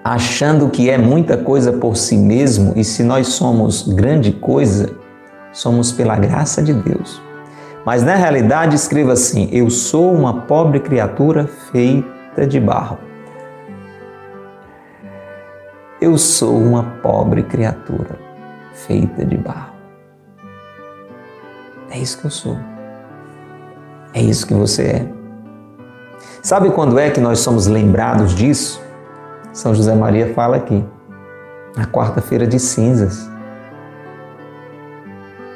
[0.02, 4.94] achando que é muita coisa por si mesmo, e se nós somos grande coisa,
[5.52, 7.20] somos pela graça de Deus.
[7.85, 12.98] Mas na realidade, escreva assim: Eu sou uma pobre criatura feita de barro.
[16.00, 18.18] Eu sou uma pobre criatura
[18.72, 19.72] feita de barro.
[21.90, 22.58] É isso que eu sou.
[24.14, 25.12] É isso que você é.
[26.42, 28.82] Sabe quando é que nós somos lembrados disso?
[29.52, 30.84] São José Maria fala aqui,
[31.76, 33.30] na quarta-feira de cinzas.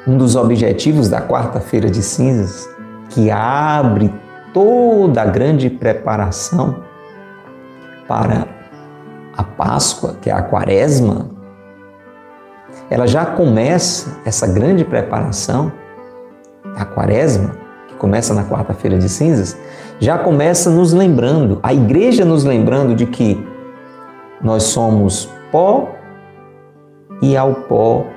[0.07, 2.69] Um dos objetivos da quarta-feira de cinzas,
[3.09, 4.13] que abre
[4.57, 6.83] toda a grande preparação
[8.07, 8.47] para
[9.37, 11.29] a Páscoa, que é a Quaresma,
[12.89, 15.71] ela já começa essa grande preparação,
[16.75, 17.51] a Quaresma,
[17.87, 19.55] que começa na quarta-feira de cinzas,
[19.99, 23.47] já começa nos lembrando, a igreja nos lembrando de que
[24.41, 25.95] nós somos pó
[27.21, 28.07] e ao pó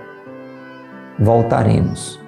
[1.18, 2.19] voltaremos.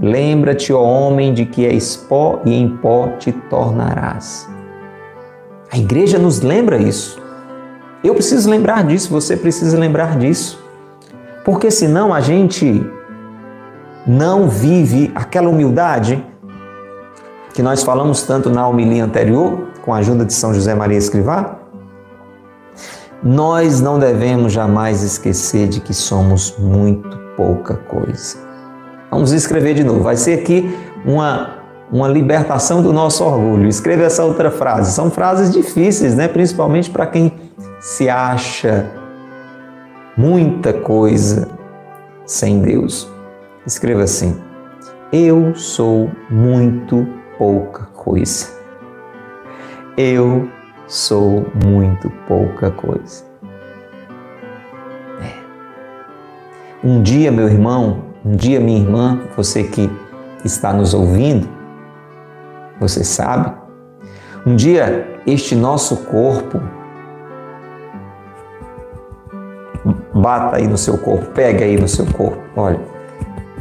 [0.00, 4.48] Lembra-te, ó homem, de que és pó e em pó te tornarás.
[5.70, 7.20] A igreja nos lembra isso.
[8.02, 10.58] Eu preciso lembrar disso, você precisa lembrar disso.
[11.44, 12.82] Porque senão a gente
[14.06, 16.24] não vive aquela humildade
[17.52, 21.58] que nós falamos tanto na homilia anterior, com a ajuda de São José Maria Escrivá.
[23.22, 28.49] Nós não devemos jamais esquecer de que somos muito pouca coisa.
[29.10, 30.02] Vamos escrever de novo.
[30.02, 30.70] Vai ser aqui
[31.04, 31.56] uma,
[31.90, 33.68] uma libertação do nosso orgulho.
[33.68, 34.92] Escreva essa outra frase.
[34.92, 36.28] São frases difíceis, né?
[36.28, 37.32] principalmente para quem
[37.80, 38.86] se acha
[40.16, 41.48] muita coisa
[42.24, 43.10] sem Deus.
[43.66, 44.36] Escreva assim:
[45.12, 48.48] Eu sou muito pouca coisa.
[49.96, 50.48] Eu
[50.86, 53.28] sou muito pouca coisa.
[56.82, 59.90] Um dia, meu irmão, um dia, minha irmã, você que
[60.44, 61.48] está nos ouvindo,
[62.78, 63.52] você sabe,
[64.46, 66.60] um dia este nosso corpo,
[70.14, 72.80] bata aí no seu corpo, pega aí no seu corpo, olha,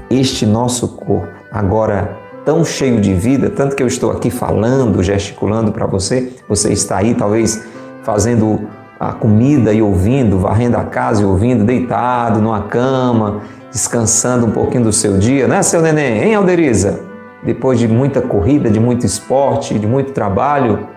[0.09, 5.71] este nosso corpo, agora tão cheio de vida, tanto que eu estou aqui falando, gesticulando
[5.71, 7.63] para você, você está aí talvez
[8.03, 8.67] fazendo
[8.99, 14.83] a comida e ouvindo, varrendo a casa e ouvindo, deitado numa cama, descansando um pouquinho
[14.83, 16.23] do seu dia, né, seu neném?
[16.23, 16.99] Hein, Alderiza?
[17.43, 20.87] Depois de muita corrida, de muito esporte, de muito trabalho,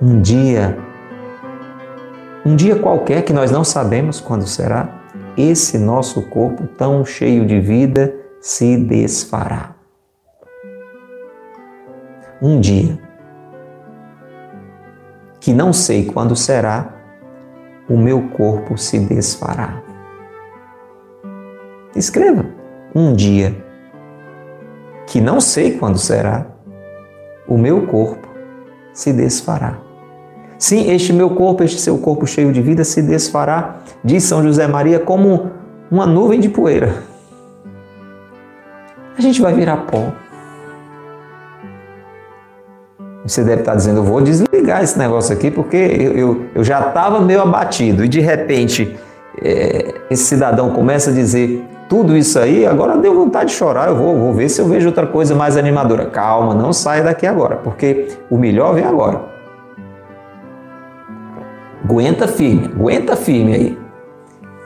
[0.00, 0.76] um dia,
[2.44, 4.88] um dia qualquer que nós não sabemos quando será,
[5.36, 9.74] esse nosso corpo tão cheio de vida se desfará.
[12.42, 12.98] Um dia
[15.40, 16.94] que não sei quando será,
[17.88, 19.82] o meu corpo se desfará.
[21.96, 22.44] Escreva
[22.94, 23.54] um dia
[25.06, 26.46] que não sei quando será,
[27.46, 28.26] o meu corpo
[28.92, 29.78] se desfará.
[30.58, 34.66] Sim, este meu corpo, este seu corpo cheio de vida se desfará, diz São José
[34.66, 35.50] Maria, como
[35.90, 37.02] uma nuvem de poeira.
[39.16, 40.12] A gente vai virar pó.
[43.24, 46.88] Você deve estar dizendo, eu vou desligar esse negócio aqui porque eu, eu, eu já
[46.88, 48.96] estava meio abatido e de repente
[49.42, 53.96] é, esse cidadão começa a dizer tudo isso aí, agora deu vontade de chorar, eu
[53.96, 56.06] vou, vou ver se eu vejo outra coisa mais animadora.
[56.06, 59.22] Calma, não saia daqui agora, porque o melhor vem agora.
[61.84, 63.78] Aguenta firme, aguenta firme aí.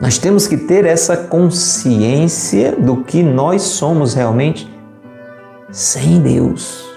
[0.00, 4.72] Nós temos que ter essa consciência do que nós somos realmente
[5.72, 6.88] sem Deus.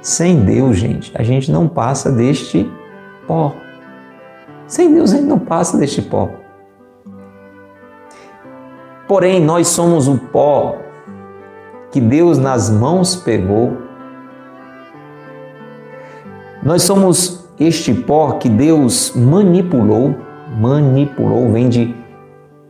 [0.00, 2.70] Sem Deus, gente, a gente não passa deste
[3.26, 3.54] pó.
[4.66, 6.41] Sem Deus a gente não passa deste pó.
[9.06, 10.76] Porém, nós somos o pó
[11.90, 13.76] que Deus nas mãos pegou.
[16.62, 20.14] Nós somos este pó que Deus manipulou.
[20.58, 21.94] Manipulou vem de,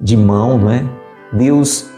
[0.01, 0.85] de mão, não é?
[1.33, 1.91] Deus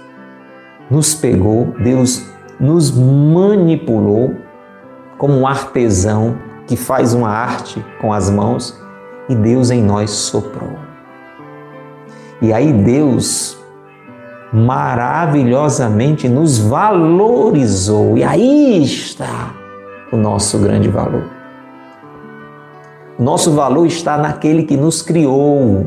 [0.90, 2.26] nos pegou, Deus
[2.60, 4.34] nos manipulou
[5.18, 8.78] como um artesão que faz uma arte com as mãos
[9.28, 10.72] e Deus em nós soprou.
[12.40, 13.63] E aí Deus
[14.54, 18.16] maravilhosamente nos valorizou.
[18.16, 19.52] E aí está
[20.12, 21.24] o nosso grande valor.
[23.18, 25.86] O nosso valor está naquele que nos criou.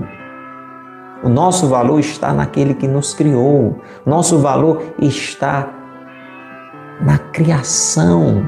[1.23, 3.79] O nosso valor está naquele que nos criou.
[4.05, 5.69] O nosso valor está
[7.01, 8.43] na criação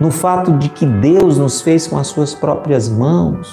[0.00, 3.52] no fato de que Deus nos fez com as suas próprias mãos,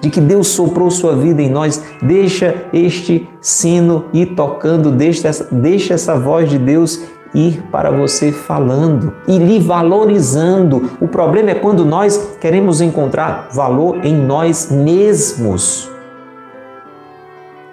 [0.00, 1.82] de que Deus soprou sua vida em nós.
[2.02, 7.00] Deixa este sino ir tocando, deixa essa, deixa essa voz de Deus
[7.34, 10.90] ir para você falando e lhe valorizando.
[11.00, 15.90] O problema é quando nós queremos encontrar valor em nós mesmos.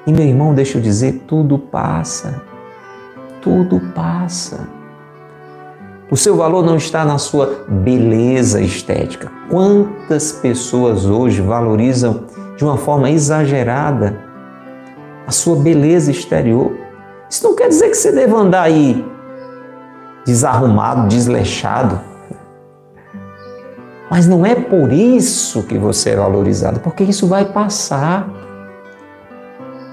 [0.05, 2.41] E meu irmão, deixa eu dizer, tudo passa.
[3.41, 4.82] Tudo passa.
[6.11, 9.31] O seu valor não está na sua beleza estética.
[9.49, 14.19] Quantas pessoas hoje valorizam de uma forma exagerada
[15.25, 16.71] a sua beleza exterior?
[17.29, 19.03] Isso não quer dizer que você deva andar aí
[20.25, 21.99] desarrumado, desleixado.
[24.09, 28.29] Mas não é por isso que você é valorizado, porque isso vai passar.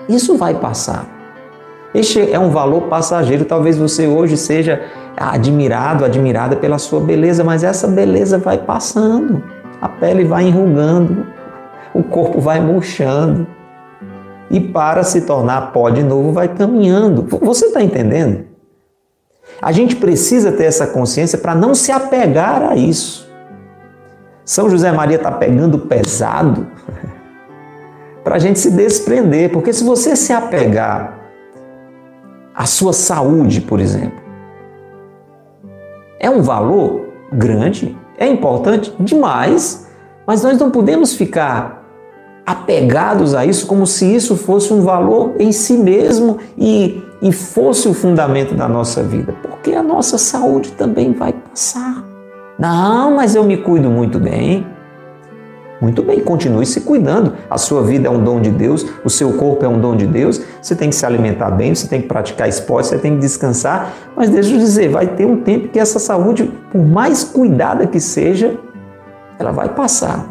[0.08, 1.19] Isso vai passar.
[1.94, 3.44] Este é um valor passageiro.
[3.44, 4.80] Talvez você hoje seja
[5.16, 9.42] admirado, admirada pela sua beleza, mas essa beleza vai passando,
[9.80, 11.26] a pele vai enrugando,
[11.92, 13.46] o corpo vai murchando
[14.50, 17.26] e para se tornar pó de novo vai caminhando.
[17.42, 18.44] Você está entendendo?
[19.60, 23.28] A gente precisa ter essa consciência para não se apegar a isso.
[24.44, 26.66] São José Maria está pegando pesado
[28.24, 31.19] para a gente se desprender, porque se você se apegar
[32.60, 34.20] à sua saúde, por exemplo,
[36.18, 39.86] é um valor grande, é importante demais,
[40.26, 41.82] mas nós não podemos ficar
[42.44, 47.88] apegados a isso como se isso fosse um valor em si mesmo e, e fosse
[47.88, 52.04] o fundamento da nossa vida, porque a nossa saúde também vai passar.
[52.58, 54.66] Não, mas eu me cuido muito bem.
[55.80, 57.32] Muito bem, continue se cuidando.
[57.48, 60.06] A sua vida é um dom de Deus, o seu corpo é um dom de
[60.06, 60.40] Deus.
[60.60, 63.92] Você tem que se alimentar bem, você tem que praticar esporte, você tem que descansar.
[64.14, 67.98] Mas deixa eu dizer, vai ter um tempo que essa saúde, por mais cuidada que
[67.98, 68.58] seja,
[69.38, 70.26] ela vai passar.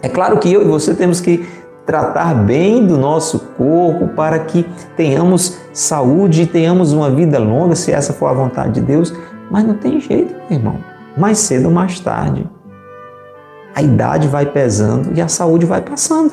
[0.00, 1.46] É claro que eu e você temos que
[1.84, 4.64] tratar bem do nosso corpo para que
[4.96, 9.12] tenhamos saúde e tenhamos uma vida longa, se essa for a vontade de Deus.
[9.50, 10.78] Mas não tem jeito, irmão.
[11.16, 12.48] Mais cedo ou mais tarde
[13.78, 16.32] a idade vai pesando e a saúde vai passando.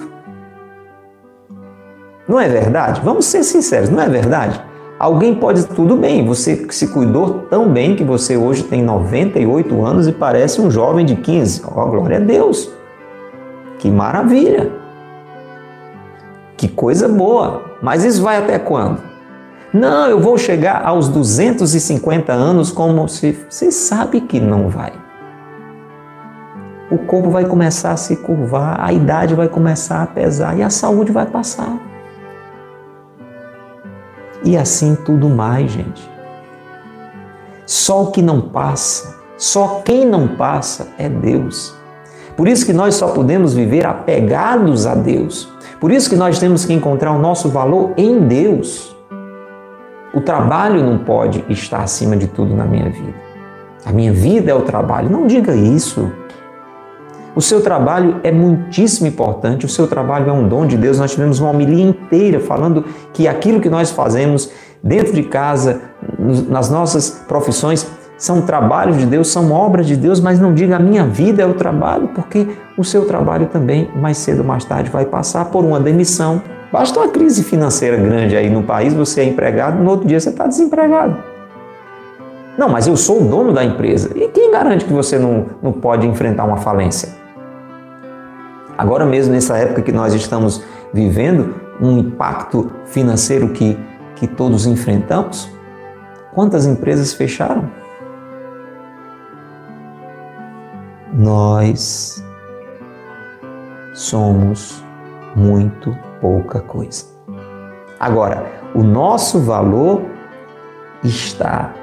[2.28, 3.02] Não é verdade?
[3.04, 4.60] Vamos ser sinceros, não é verdade?
[4.98, 10.08] Alguém pode, tudo bem, você se cuidou tão bem que você hoje tem 98 anos
[10.08, 11.62] e parece um jovem de 15.
[11.68, 12.72] Oh, glória a Deus!
[13.78, 14.72] Que maravilha!
[16.58, 17.62] Que coisa boa!
[17.80, 19.04] Mas isso vai até quando?
[19.72, 23.38] Não, eu vou chegar aos 250 anos como se.
[23.48, 25.05] Você sabe que não vai
[26.90, 30.70] o corpo vai começar a se curvar, a idade vai começar a pesar e a
[30.70, 31.78] saúde vai passar.
[34.44, 36.08] E assim tudo mais, gente.
[37.66, 41.76] Só o que não passa, só quem não passa é Deus.
[42.38, 45.52] Por isso que nós só podemos viver apegados a Deus.
[45.80, 48.96] Por isso que nós temos que encontrar o nosso valor em Deus.
[50.14, 53.14] O trabalho não pode estar acima de tudo na minha vida.
[53.86, 55.10] A minha vida é o trabalho.
[55.10, 56.12] Não diga isso.
[57.36, 60.98] O seu trabalho é muitíssimo importante, o seu trabalho é um dom de Deus.
[60.98, 64.50] Nós tivemos uma homilia inteira falando que aquilo que nós fazemos
[64.82, 65.82] dentro de casa,
[66.18, 67.86] nas nossas profissões,
[68.18, 71.46] são trabalhos de Deus, são obras de Deus, mas não diga a minha vida é
[71.46, 75.66] o trabalho, porque o seu trabalho também, mais cedo ou mais tarde, vai passar por
[75.66, 76.42] uma demissão.
[76.72, 80.30] Basta uma crise financeira grande aí no país, você é empregado, no outro dia você
[80.30, 81.18] está desempregado.
[82.58, 84.12] Não, mas eu sou o dono da empresa.
[84.16, 87.25] E quem garante que você não, não pode enfrentar uma falência?
[88.78, 90.64] Agora mesmo, nessa época que nós estamos
[90.94, 93.78] vivendo, um impacto financeiro que,
[94.16, 95.50] que todos enfrentamos,
[96.34, 97.70] quantas empresas fecharam?
[101.16, 102.22] nós
[103.94, 104.84] somos
[105.36, 107.06] muito pouca coisa.
[108.00, 110.04] Agora, o nosso valor
[111.04, 111.74] está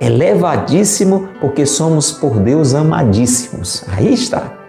[0.00, 3.84] elevadíssimo porque somos por Deus amadíssimos.
[3.88, 4.59] Aí está.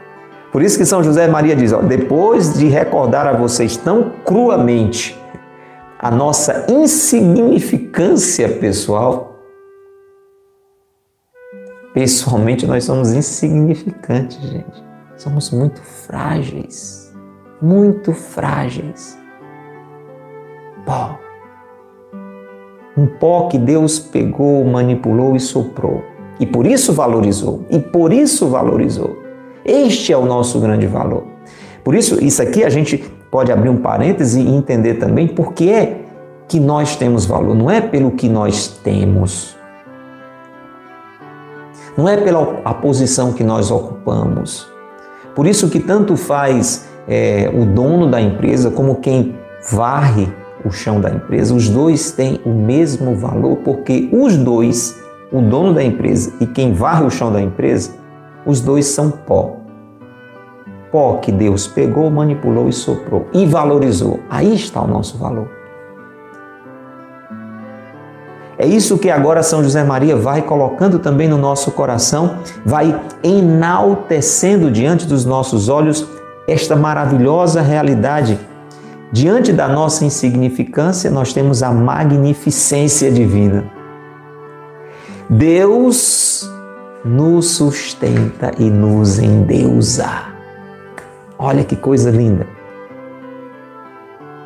[0.51, 5.19] Por isso que São José Maria diz: ó, depois de recordar a vocês tão cruamente
[5.99, 9.31] a nossa insignificância pessoal,
[11.93, 14.83] Pessoalmente, nós somos insignificantes, gente.
[15.17, 17.13] Somos muito frágeis.
[17.61, 19.17] Muito frágeis.
[20.85, 21.19] Pó.
[22.97, 26.01] Um pó que Deus pegou, manipulou e soprou.
[26.39, 27.65] E por isso valorizou.
[27.69, 29.20] E por isso valorizou.
[29.65, 31.25] Este é o nosso grande valor.
[31.83, 32.97] Por isso, isso aqui a gente
[33.29, 36.01] pode abrir um parêntese e entender também por que é
[36.47, 37.55] que nós temos valor.
[37.55, 39.55] Não é pelo que nós temos,
[41.97, 44.69] não é pela a posição que nós ocupamos.
[45.35, 49.35] Por isso que tanto faz é, o dono da empresa como quem
[49.71, 50.27] varre
[50.63, 54.95] o chão da empresa, os dois têm o mesmo valor, porque os dois,
[55.31, 58.00] o dono da empresa e quem varre o chão da empresa,
[58.45, 59.57] os dois são pó.
[60.91, 64.19] Pó que Deus pegou, manipulou e soprou e valorizou.
[64.29, 65.61] Aí está o nosso valor.
[68.57, 74.69] É isso que agora São José Maria vai colocando também no nosso coração, vai enaltecendo
[74.69, 76.07] diante dos nossos olhos
[76.47, 78.37] esta maravilhosa realidade.
[79.11, 83.65] Diante da nossa insignificância, nós temos a magnificência divina.
[85.29, 86.50] Deus
[87.03, 90.31] nos sustenta e nos endeusa.
[91.37, 92.45] Olha que coisa linda.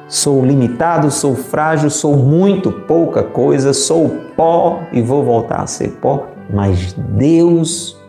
[0.07, 5.89] Sou limitado, sou frágil, sou muito pouca coisa, sou pó e vou voltar a ser
[5.93, 7.99] pó, mas Deus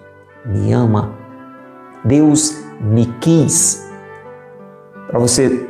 [0.44, 1.12] me ama.
[2.04, 3.90] Deus me quis.
[5.08, 5.68] Para você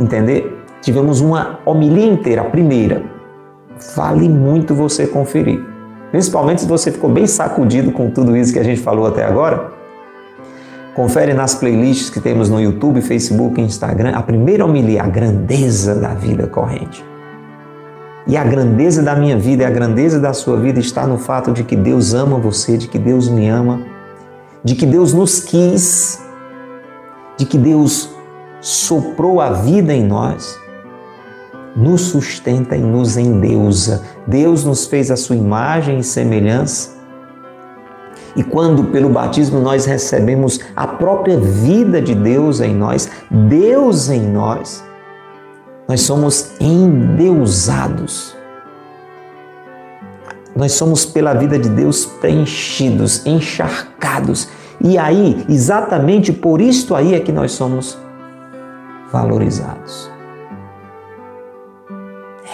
[0.00, 3.02] entender, tivemos uma homilia inteira, a primeira.
[3.94, 5.73] Vale muito você conferir.
[6.14, 9.72] Principalmente se você ficou bem sacudido com tudo isso que a gente falou até agora.
[10.94, 15.92] Confere nas playlists que temos no YouTube, Facebook e Instagram a primeira homilia, a grandeza
[15.96, 17.04] da vida corrente.
[18.28, 21.50] E a grandeza da minha vida e a grandeza da sua vida está no fato
[21.50, 23.80] de que Deus ama você, de que Deus me ama,
[24.62, 26.22] de que Deus nos quis,
[27.36, 28.08] de que Deus
[28.60, 30.56] soprou a vida em nós,
[31.76, 34.02] nos sustenta e nos endeusa.
[34.26, 36.94] Deus nos fez a sua imagem e semelhança
[38.36, 44.20] e quando pelo batismo nós recebemos a própria vida de Deus em nós, Deus em
[44.20, 44.84] nós,
[45.88, 48.34] nós somos endeusados.
[50.56, 54.48] Nós somos pela vida de Deus preenchidos, encharcados.
[54.80, 57.98] E aí, exatamente por isto aí é que nós somos
[59.12, 60.13] valorizados.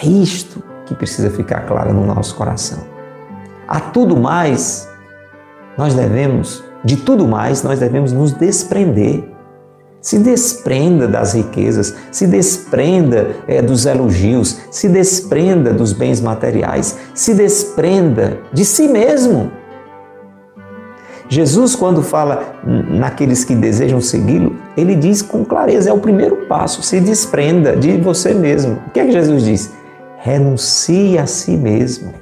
[0.02, 2.78] É isto que precisa ficar claro no nosso coração.
[3.68, 4.88] A tudo mais
[5.76, 9.24] nós devemos, de tudo mais, nós devemos nos desprender.
[10.00, 17.34] Se desprenda das riquezas, se desprenda é, dos elogios, se desprenda dos bens materiais, se
[17.34, 19.52] desprenda de si mesmo.
[21.28, 26.82] Jesus, quando fala naqueles que desejam segui-lo, ele diz com clareza: é o primeiro passo,
[26.82, 28.80] se desprenda de você mesmo.
[28.86, 29.79] O que é que Jesus diz?
[30.22, 32.12] Renuncie a si mesmo.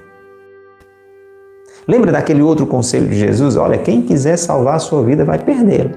[1.87, 3.57] Lembra daquele outro conselho de Jesus?
[3.57, 5.91] Olha, quem quiser salvar a sua vida vai perdê-la.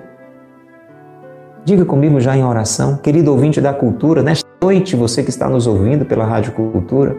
[1.63, 5.67] Diga comigo já em oração, querido ouvinte da cultura, nesta noite, você que está nos
[5.67, 7.15] ouvindo pela Rádio Cultura,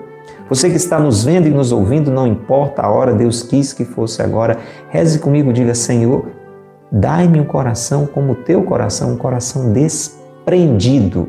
[0.49, 3.85] você que está nos vendo e nos ouvindo, não importa a hora, Deus quis que
[3.85, 4.59] fosse agora,
[4.91, 6.26] reze comigo, diga: Senhor,
[6.91, 11.28] dai-me um coração como o teu coração, um coração desprendido,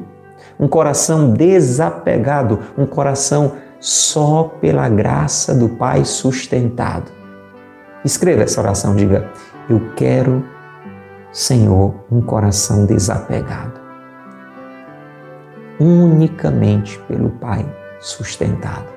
[0.60, 7.12] um coração desapegado, um coração só pela graça do Pai sustentado.
[8.06, 9.30] Escreva essa oração, diga:
[9.70, 10.44] Eu quero,
[11.32, 13.80] Senhor, um coração desapegado,
[15.80, 17.66] unicamente pelo Pai
[18.00, 18.94] sustentado.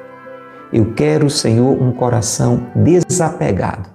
[0.73, 3.89] Eu quero, Senhor, um coração desapegado,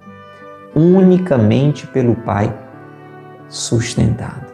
[0.73, 2.53] unicamente pelo Pai
[3.49, 4.51] sustentado.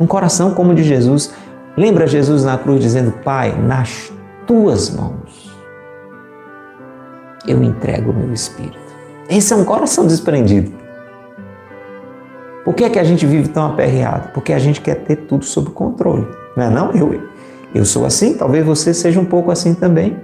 [0.00, 1.32] Um coração como o de Jesus.
[1.76, 4.12] Lembra Jesus na cruz dizendo: Pai, nas
[4.46, 5.54] tuas mãos
[7.46, 8.78] eu entrego o meu espírito.
[9.28, 10.72] Esse é um coração desprendido.
[12.64, 14.30] Por que é que a gente vive tão aperreado?
[14.32, 16.26] Porque a gente quer ter tudo sob controle.
[16.56, 16.90] Não é não?
[16.92, 17.22] Eu,
[17.74, 20.16] eu sou assim, talvez você seja um pouco assim também.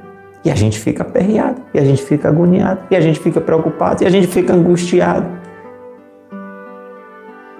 [0.42, 4.02] E a gente fica aperreado, e a gente fica agoniado, e a gente fica preocupado,
[4.02, 5.26] e a gente fica angustiado.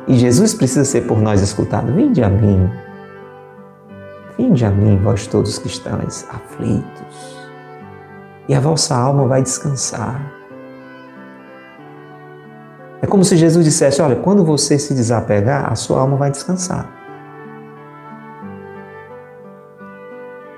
[0.08, 1.92] E Jesus precisa ser por nós escutado.
[1.92, 2.70] Vinde a mim.
[4.40, 7.36] Vinde a mim, vós todos que estáis aflitos.
[8.48, 10.32] E a vossa alma vai descansar.
[13.02, 16.88] É como se Jesus dissesse: Olha, quando você se desapegar, a sua alma vai descansar.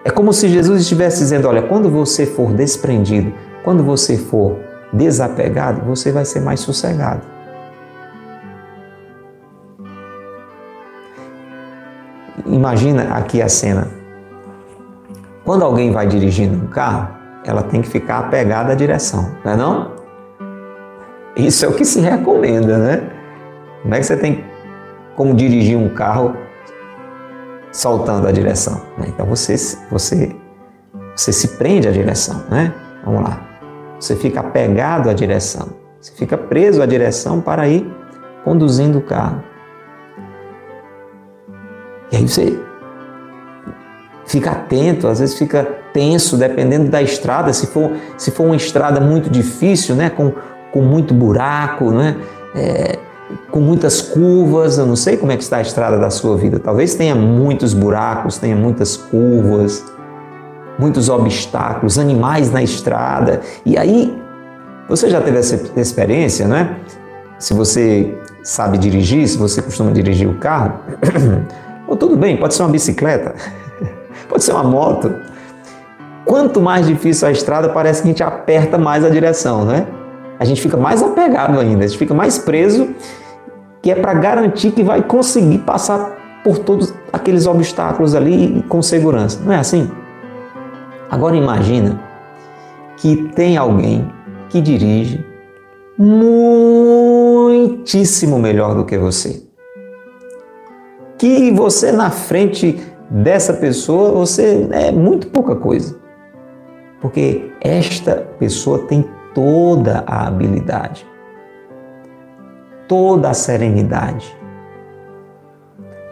[0.05, 4.61] É como se Jesus estivesse dizendo: Olha, quando você for desprendido, quando você for
[4.93, 7.32] desapegado, você vai ser mais sossegado.
[12.53, 13.89] Imagina aqui a cena.
[15.43, 17.09] Quando alguém vai dirigindo um carro,
[17.47, 19.93] ela tem que ficar apegada à direção, não é não?
[21.35, 23.11] Isso é o que se recomenda, né?
[23.81, 24.45] Como é que você tem
[25.17, 26.37] como dirigir um carro
[27.73, 28.83] soltando a direção?
[28.99, 29.07] Né?
[29.09, 29.57] Então você,
[29.91, 30.37] você,
[31.17, 32.75] você se prende à direção, né?
[33.03, 33.41] Vamos lá.
[33.99, 35.69] Você fica apegado à direção.
[35.99, 37.91] Você fica preso à direção para ir
[38.45, 39.43] conduzindo o carro.
[42.13, 42.59] E aí você
[44.27, 47.53] fica atento, às vezes fica tenso, dependendo da estrada.
[47.53, 50.11] Se for, se for uma estrada muito difícil, né?
[50.11, 50.33] Com,
[50.71, 52.17] com muito buraco, né?
[52.55, 52.99] É,
[53.51, 54.77] com muitas curvas.
[54.79, 56.59] Eu não sei como é que está a estrada da sua vida.
[56.59, 59.85] Talvez tenha muitos buracos, tenha muitas curvas,
[60.79, 63.41] muitos obstáculos, animais na estrada.
[63.65, 64.15] E aí,
[64.89, 66.77] você já teve essa experiência, né?
[67.39, 70.81] Se você sabe dirigir, se você costuma dirigir o carro,
[71.93, 73.35] ou tudo bem, pode ser uma bicicleta,
[74.29, 75.15] pode ser uma moto.
[76.25, 79.87] Quanto mais difícil a estrada, parece que a gente aperta mais a direção, né?
[80.43, 82.89] a gente fica mais apegado ainda, a gente fica mais preso,
[83.81, 89.41] que é para garantir que vai conseguir passar por todos aqueles obstáculos ali com segurança.
[89.45, 89.89] Não é assim?
[91.09, 92.01] Agora imagina
[92.97, 94.11] que tem alguém
[94.49, 95.25] que dirige
[95.97, 99.45] muitíssimo melhor do que você.
[101.23, 105.97] Que você na frente dessa pessoa, você é muito pouca coisa.
[107.01, 111.07] Porque esta pessoa tem toda a habilidade,
[112.89, 114.37] toda a serenidade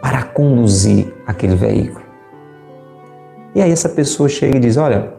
[0.01, 2.05] para conduzir aquele veículo.
[3.53, 5.13] E aí essa pessoa chega e diz: Olha,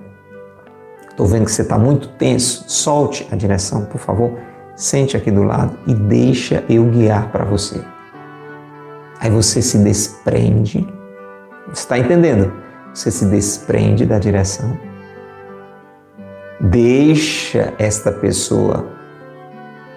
[1.11, 4.38] estou vendo que você está muito tenso, solte a direção, por favor,
[4.74, 7.91] sente aqui do lado e deixa eu guiar para você.
[9.22, 10.86] Aí você se desprende,
[11.72, 12.52] está entendendo?
[12.92, 14.76] Você se desprende da direção
[16.64, 18.86] Deixa esta pessoa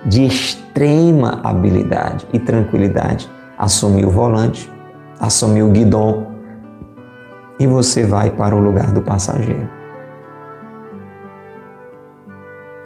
[0.04, 4.72] de extrema habilidade e tranquilidade assumir o volante,
[5.20, 6.26] assumir o guidão
[7.60, 9.70] e você vai para o lugar do passageiro.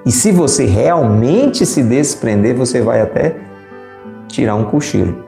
[0.06, 3.38] E se você realmente se desprender, você vai até
[4.30, 5.26] tirar um cochilo.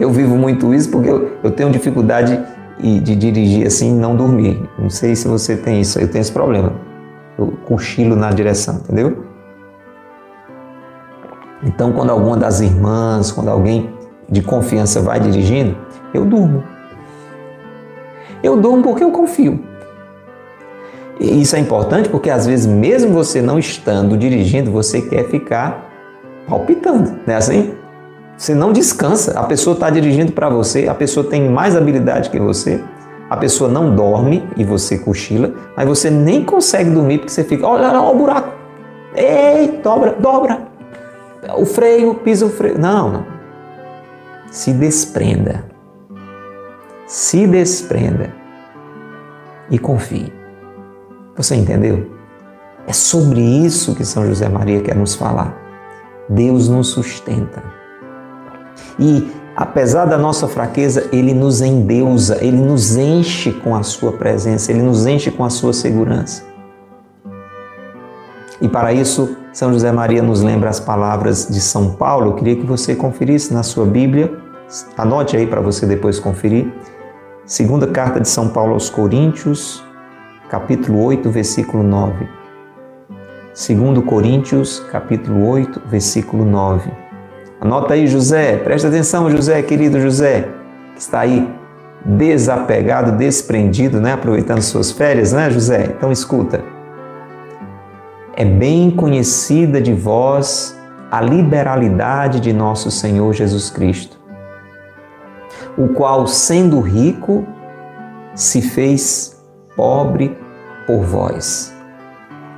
[0.00, 2.40] Eu vivo muito isso porque eu, eu tenho dificuldade
[2.80, 4.60] de dirigir assim e não dormir.
[4.78, 6.72] Não sei se você tem isso, eu tenho esse problema
[7.38, 9.24] eu cochilo na direção, entendeu?
[11.62, 13.92] Então, quando alguma das irmãs, quando alguém
[14.28, 15.76] de confiança vai dirigindo,
[16.12, 16.64] eu durmo.
[18.42, 19.62] Eu durmo porque eu confio.
[21.20, 25.88] E isso é importante porque às vezes, mesmo você não estando dirigindo, você quer ficar
[26.48, 27.74] palpitando, não é assim?
[28.42, 29.38] Você não descansa.
[29.38, 32.82] A pessoa está dirigindo para você, a pessoa tem mais habilidade que você,
[33.30, 37.64] a pessoa não dorme e você cochila, mas você nem consegue dormir porque você fica,
[37.64, 38.52] olha, olha, o buraco.
[39.14, 40.58] Ei, dobra, dobra.
[41.56, 42.76] O freio, pisa o freio.
[42.80, 43.26] Não, não.
[44.50, 45.64] Se desprenda.
[47.06, 48.34] Se desprenda.
[49.70, 50.32] E confie.
[51.36, 52.10] Você entendeu?
[52.88, 55.56] É sobre isso que São José Maria quer nos falar.
[56.28, 57.81] Deus nos sustenta.
[58.98, 64.70] E apesar da nossa fraqueza, Ele nos endeusa, Ele nos enche com a Sua presença,
[64.70, 66.42] Ele nos enche com a Sua segurança.
[68.62, 72.30] E para isso, São José Maria nos lembra as palavras de São Paulo.
[72.30, 74.32] Eu queria que você conferisse na sua Bíblia,
[74.96, 76.72] anote aí para você depois conferir.
[77.44, 79.82] Segunda carta de São Paulo aos Coríntios,
[80.48, 82.28] capítulo 8, versículo 9.
[83.52, 87.01] Segundo Coríntios, capítulo 8, versículo 9.
[87.62, 90.48] Anota aí, José, presta atenção, José, querido José,
[90.94, 91.48] que está aí
[92.04, 94.12] desapegado, desprendido, né?
[94.12, 95.94] aproveitando suas férias, né, José?
[95.96, 96.60] Então escuta
[98.34, 100.78] é bem conhecida de vós
[101.10, 104.18] a liberalidade de nosso Senhor Jesus Cristo,
[105.76, 107.46] o qual, sendo rico,
[108.34, 109.40] se fez
[109.76, 110.36] pobre
[110.86, 111.74] por vós,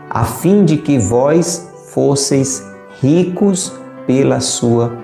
[0.09, 2.65] a fim de que vós fosseis
[3.01, 3.73] ricos
[4.07, 4.97] pela sua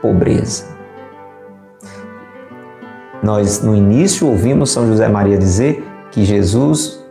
[0.00, 0.66] pobreza.
[3.22, 7.02] Nós, no início, ouvimos São José Maria dizer que Jesus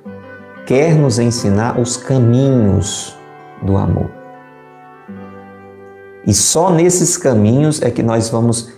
[0.65, 3.17] quer nos ensinar os caminhos
[3.61, 4.09] do amor.
[6.25, 8.71] E só nesses caminhos é que nós vamos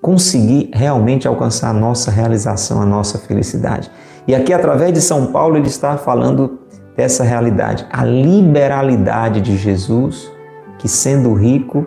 [0.00, 3.90] conseguir realmente alcançar a nossa realização, a nossa felicidade.
[4.26, 6.58] E aqui, através de São Paulo, ele está falando
[6.96, 10.30] dessa realidade, a liberalidade de Jesus,
[10.78, 11.86] que sendo rico,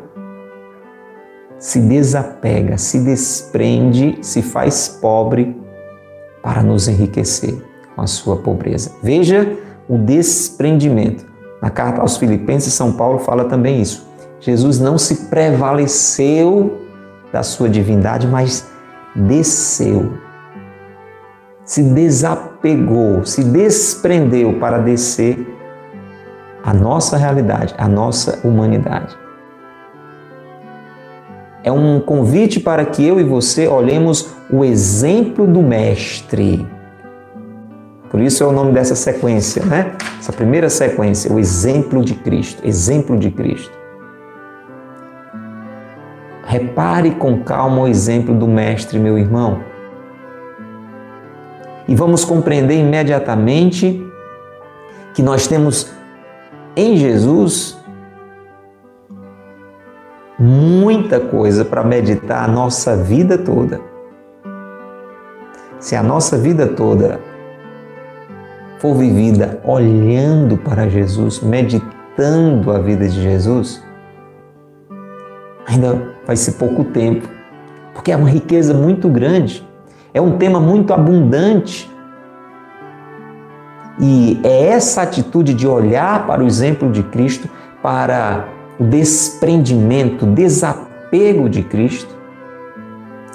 [1.58, 5.56] se desapega, se desprende, se faz pobre
[6.42, 7.56] para nos enriquecer
[7.96, 8.92] com a sua pobreza.
[9.02, 11.26] Veja o desprendimento.
[11.62, 14.10] Na carta aos Filipenses, São Paulo fala também isso.
[14.40, 16.80] Jesus não se prevaleceu
[17.32, 18.68] da sua divindade, mas
[19.16, 20.14] desceu.
[21.64, 25.48] Se desapegou, se desprendeu para descer
[26.64, 29.18] a nossa realidade, a nossa humanidade.
[31.64, 36.66] É um convite para que eu e você olhemos o exemplo do Mestre
[38.12, 39.96] por isso é o nome dessa sequência, né?
[40.20, 43.72] Essa primeira sequência, o exemplo de Cristo, exemplo de Cristo.
[46.44, 49.62] Repare com calma o exemplo do mestre, meu irmão.
[51.88, 54.06] E vamos compreender imediatamente
[55.14, 55.90] que nós temos
[56.76, 57.78] em Jesus
[60.40, 63.80] muita coisa para meditar a nossa vida toda.
[65.80, 67.20] Se a nossa vida toda
[68.80, 73.84] for vivida olhando para Jesus, meditando a vida de Jesus,
[75.68, 77.30] ainda vai ser pouco tempo,
[77.94, 79.68] porque é uma riqueza muito grande,
[80.14, 81.91] é um tema muito abundante.
[84.04, 87.48] E é essa atitude de olhar para o exemplo de Cristo,
[87.84, 88.48] para
[88.80, 92.18] o desprendimento, desapego de Cristo,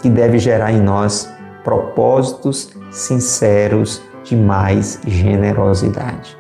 [0.03, 6.37] que deve gerar em nós propósitos sinceros de mais generosidade.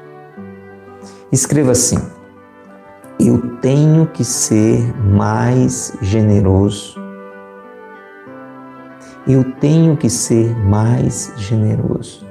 [1.31, 1.99] Escreva assim:
[3.21, 7.01] Eu tenho que ser mais generoso.
[9.25, 12.27] Eu tenho que ser mais generoso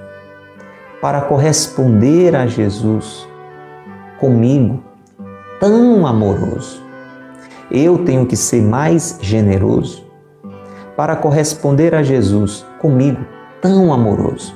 [1.06, 3.28] para corresponder a Jesus
[4.20, 4.84] comigo,
[5.60, 6.82] tão amoroso.
[7.70, 10.03] Eu tenho que ser mais generoso
[10.97, 13.24] para corresponder a Jesus comigo,
[13.62, 14.56] tão amoroso.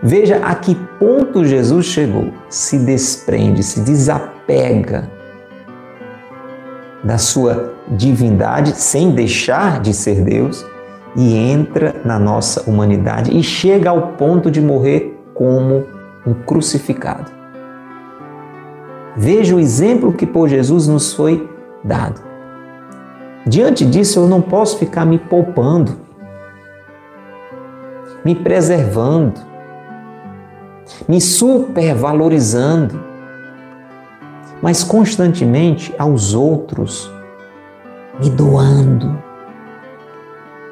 [0.00, 2.30] Veja a que ponto Jesus chegou.
[2.48, 5.10] Se desprende, se desapega
[7.02, 10.64] da sua divindade, sem deixar de ser Deus,
[11.16, 15.84] e entra na nossa humanidade e chega ao ponto de morrer como
[16.26, 17.30] um crucificado.
[19.16, 21.48] Veja o exemplo que por Jesus nos foi
[21.84, 22.20] dado.
[23.46, 25.96] Diante disso, eu não posso ficar me poupando,
[28.24, 29.40] me preservando,
[31.08, 33.02] me supervalorizando,
[34.62, 37.10] mas constantemente aos outros,
[38.20, 39.18] me doando,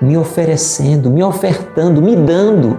[0.01, 2.79] me oferecendo, me ofertando, me dando,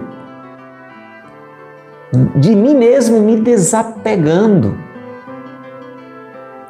[2.36, 4.76] de mim mesmo me desapegando.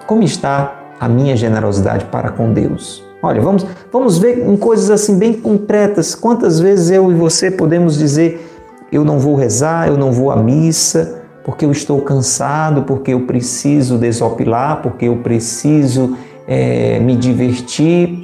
[0.06, 3.04] Como está a minha generosidade para com Deus?
[3.22, 6.14] Olha, vamos, vamos ver em coisas assim bem concretas.
[6.14, 8.48] Quantas vezes eu e você podemos dizer
[8.92, 13.20] eu não vou rezar, eu não vou à missa, porque eu estou cansado, porque eu
[13.20, 16.14] preciso desopilar, porque eu preciso
[16.46, 18.21] é, me divertir.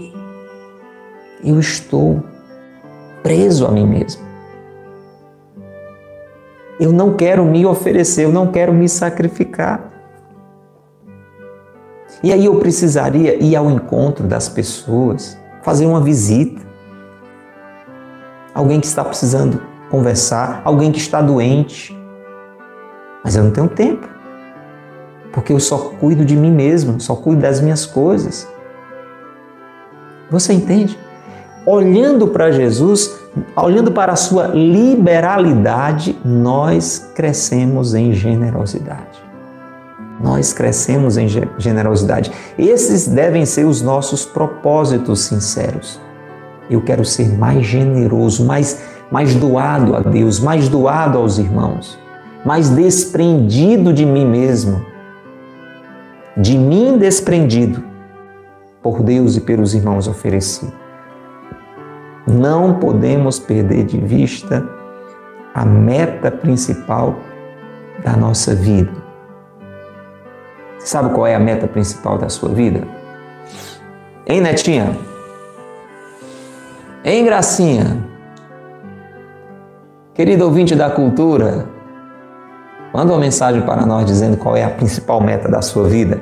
[1.44, 2.22] Eu estou
[3.22, 4.26] preso a mim mesmo.
[6.80, 9.90] Eu não quero me oferecer, eu não quero me sacrificar.
[12.22, 16.62] E aí eu precisaria ir ao encontro das pessoas, fazer uma visita.
[18.54, 19.60] Alguém que está precisando
[19.90, 21.96] conversar, alguém que está doente.
[23.22, 24.08] Mas eu não tenho tempo.
[25.32, 28.48] Porque eu só cuido de mim mesmo, só cuido das minhas coisas.
[30.30, 30.98] Você entende?
[31.70, 33.14] Olhando para Jesus,
[33.54, 39.22] olhando para a sua liberalidade, nós crescemos em generosidade.
[40.18, 42.32] Nós crescemos em generosidade.
[42.58, 46.00] Esses devem ser os nossos propósitos sinceros.
[46.70, 51.98] Eu quero ser mais generoso, mais, mais doado a Deus, mais doado aos irmãos,
[52.46, 54.82] mais desprendido de mim mesmo.
[56.34, 57.84] De mim desprendido
[58.82, 60.87] por Deus e pelos irmãos oferecido.
[62.28, 64.68] Não podemos perder de vista
[65.54, 67.16] a meta principal
[68.04, 68.92] da nossa vida.
[70.78, 72.86] Sabe qual é a meta principal da sua vida?
[74.26, 74.94] Hein, Netinha?
[77.02, 77.96] Hein, Gracinha?
[80.12, 81.64] Querido ouvinte da cultura,
[82.92, 86.20] manda uma mensagem para nós dizendo qual é a principal meta da sua vida.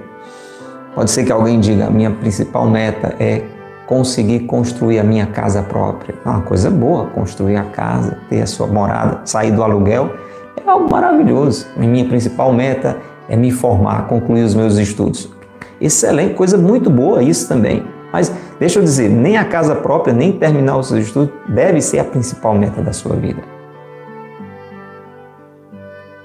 [0.95, 3.56] Pode ser que alguém diga: a minha principal meta é
[3.87, 6.15] conseguir construir a minha casa própria.
[6.25, 10.11] É uma coisa boa, construir a casa, ter a sua morada, sair do aluguel,
[10.57, 11.67] é algo maravilhoso.
[11.77, 12.97] Minha principal meta
[13.29, 15.31] é me formar, concluir os meus estudos.
[15.81, 17.85] Excelente, coisa muito boa isso também.
[18.13, 21.99] Mas deixa eu dizer, nem a casa própria, nem terminar os seus estudos deve ser
[21.99, 23.43] a principal meta da sua vida.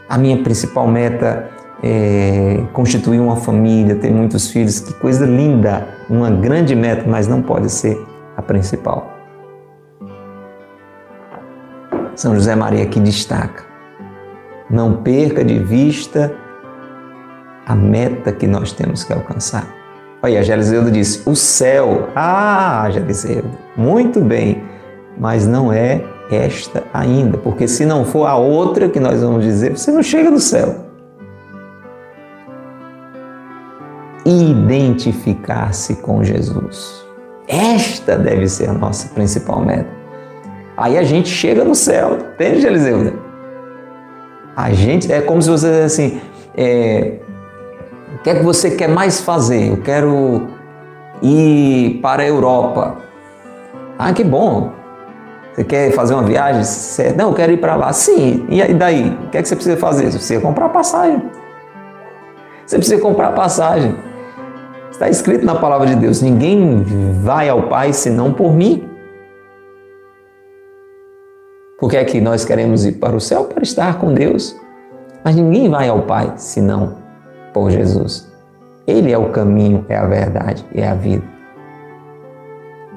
[0.07, 1.49] A minha principal meta
[1.83, 7.41] é, constituir uma família, ter muitos filhos, que coisa linda, uma grande meta, mas não
[7.41, 7.99] pode ser
[8.37, 9.11] a principal.
[12.15, 13.63] São José Maria que destaca:
[14.69, 16.33] não perca de vista
[17.65, 19.67] a meta que nós temos que alcançar.
[20.21, 22.09] Olha, a Geliseudo disse: o céu.
[22.15, 24.63] Ah, Geliseudo, muito bem,
[25.17, 29.77] mas não é esta ainda, porque se não for a outra que nós vamos dizer,
[29.77, 30.90] você não chega no céu.
[34.25, 37.05] Identificar-se com Jesus.
[37.47, 39.89] Esta deve ser a nossa principal meta.
[40.77, 43.13] Aí a gente chega no céu, entende, Eliseu?
[44.55, 46.21] A gente é como se você dissesse assim:
[46.55, 47.19] é,
[48.15, 49.69] o que é que você quer mais fazer?
[49.69, 50.47] Eu quero
[51.21, 52.97] ir para a Europa.
[53.97, 54.71] Ah, que bom!
[55.53, 56.63] Você quer fazer uma viagem?
[56.63, 57.91] Você, não, eu quero ir para lá.
[57.91, 59.09] Sim, e daí?
[59.25, 60.05] O que é que você precisa fazer?
[60.05, 61.21] Você precisa comprar passagem.
[62.65, 63.95] Você precisa comprar passagem.
[65.01, 66.83] Está escrito na palavra de Deus: ninguém
[67.23, 68.87] vai ao Pai senão por mim.
[71.79, 74.55] Porque é que nós queremos ir para o céu para estar com Deus.
[75.25, 76.97] Mas ninguém vai ao Pai senão
[77.51, 78.31] por Jesus.
[78.85, 81.23] Ele é o caminho, é a verdade, é a vida.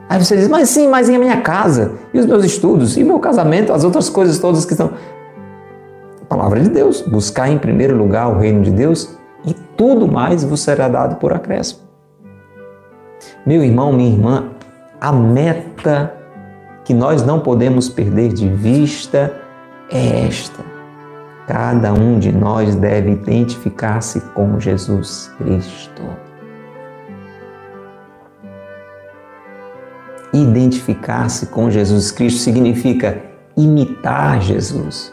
[0.06, 1.92] Aí você diz, mas sim, mas e a minha casa?
[2.12, 2.98] E os meus estudos?
[2.98, 3.72] E o meu casamento?
[3.72, 4.92] As outras coisas todas que estão.
[6.20, 7.00] A palavra de Deus.
[7.00, 11.32] Buscar em primeiro lugar o reino de Deus e tudo mais vos será dado por
[11.32, 11.83] acréscimo.
[13.46, 14.44] Meu irmão, minha irmã,
[14.98, 16.14] a meta
[16.82, 19.34] que nós não podemos perder de vista
[19.90, 20.64] é esta.
[21.46, 26.02] Cada um de nós deve identificar-se com Jesus Cristo.
[30.32, 33.20] Identificar-se com Jesus Cristo significa
[33.54, 35.12] imitar Jesus.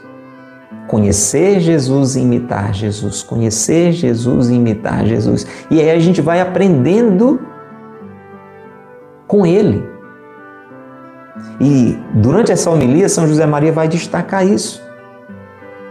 [0.87, 3.23] Conhecer Jesus e imitar Jesus.
[3.23, 5.45] Conhecer Jesus e imitar Jesus.
[5.69, 7.50] E aí a gente vai aprendendo
[9.31, 9.81] com ele.
[11.57, 14.83] E durante essa homilia, São José Maria vai destacar isso.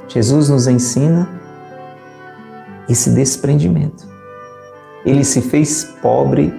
[0.06, 1.26] Jesus nos ensina
[2.86, 4.06] esse desprendimento.
[5.06, 6.52] Ele se fez pobre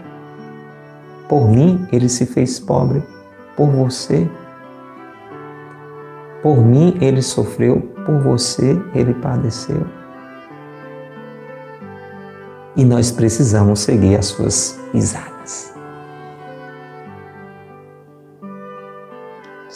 [1.30, 3.04] por mim, ele se fez pobre
[3.56, 4.28] por você.
[6.42, 9.86] Por mim ele sofreu, por você ele padeceu.
[12.76, 15.41] E nós precisamos seguir as suas pisadas.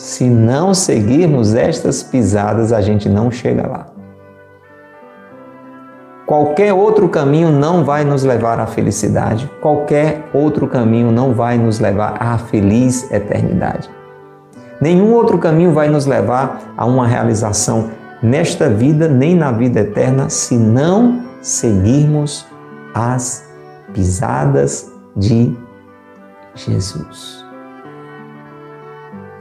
[0.06, 3.88] Se não seguirmos estas pisadas, a gente não chega lá.
[6.28, 11.80] Qualquer outro caminho não vai nos levar à felicidade, qualquer outro caminho não vai nos
[11.80, 13.90] levar à feliz eternidade.
[14.80, 17.90] Nenhum outro caminho vai nos levar a uma realização
[18.22, 22.46] nesta vida nem na vida eterna se não seguirmos
[22.94, 23.50] as
[23.92, 25.58] pisadas de
[26.54, 27.45] Jesus.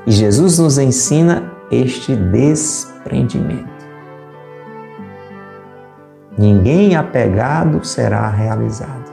[0.06, 3.72] E Jesus nos ensina este desprendimento.
[6.36, 9.12] Ninguém apegado será realizado.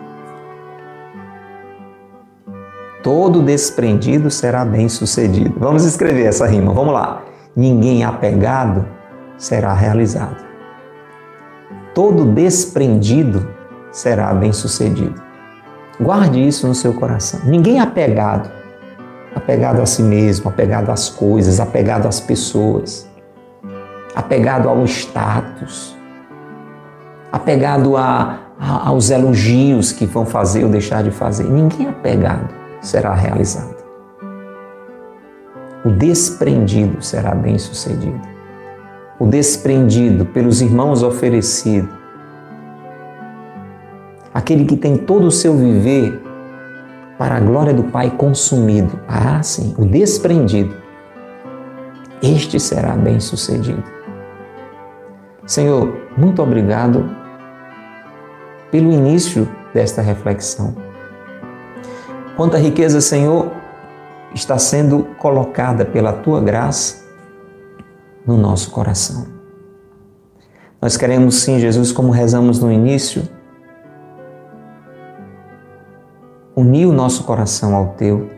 [3.03, 5.55] Todo desprendido será bem-sucedido.
[5.57, 7.23] Vamos escrever essa rima, vamos lá.
[7.55, 8.85] Ninguém apegado
[9.37, 10.43] será realizado.
[11.93, 13.47] Todo desprendido
[13.91, 15.21] será bem-sucedido.
[15.99, 17.39] Guarde isso no seu coração.
[17.43, 18.49] Ninguém apegado,
[19.36, 23.07] apegado a si mesmo, apegado às coisas, apegado às pessoas,
[24.15, 25.95] apegado ao status,
[27.32, 31.45] apegado a, a, aos elogios que vão fazer ou deixar de fazer.
[31.45, 32.49] Ninguém apegado
[32.82, 33.82] será realizado.
[35.84, 38.21] O desprendido será bem-sucedido.
[39.19, 41.89] O desprendido pelos irmãos oferecido.
[44.34, 46.30] Aquele que tem todo o seu viver
[47.22, 48.99] para a glória do Pai consumido.
[49.07, 50.76] Ah, sim, o desprendido.
[52.19, 53.84] Este será bem-sucedido.
[55.45, 57.07] Senhor, muito obrigado
[58.72, 60.76] pelo início desta reflexão.
[62.36, 63.51] Quanta riqueza, Senhor,
[64.34, 67.05] está sendo colocada pela tua graça
[68.26, 69.28] no nosso coração.
[70.82, 73.22] Nós queremos sim, Jesus, como rezamos no início,
[76.56, 78.30] unir o nosso coração ao teu,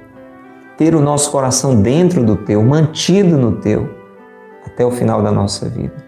[0.77, 3.89] ter o nosso coração dentro do teu, mantido no teu,
[4.65, 6.03] até o final da nossa vida.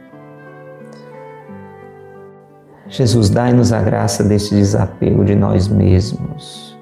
[2.88, 6.76] Jesus, dai-nos a graça deste desapego de nós mesmos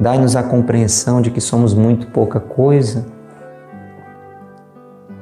[0.00, 3.04] Dai-nos a compreensão de que somos muito pouca coisa,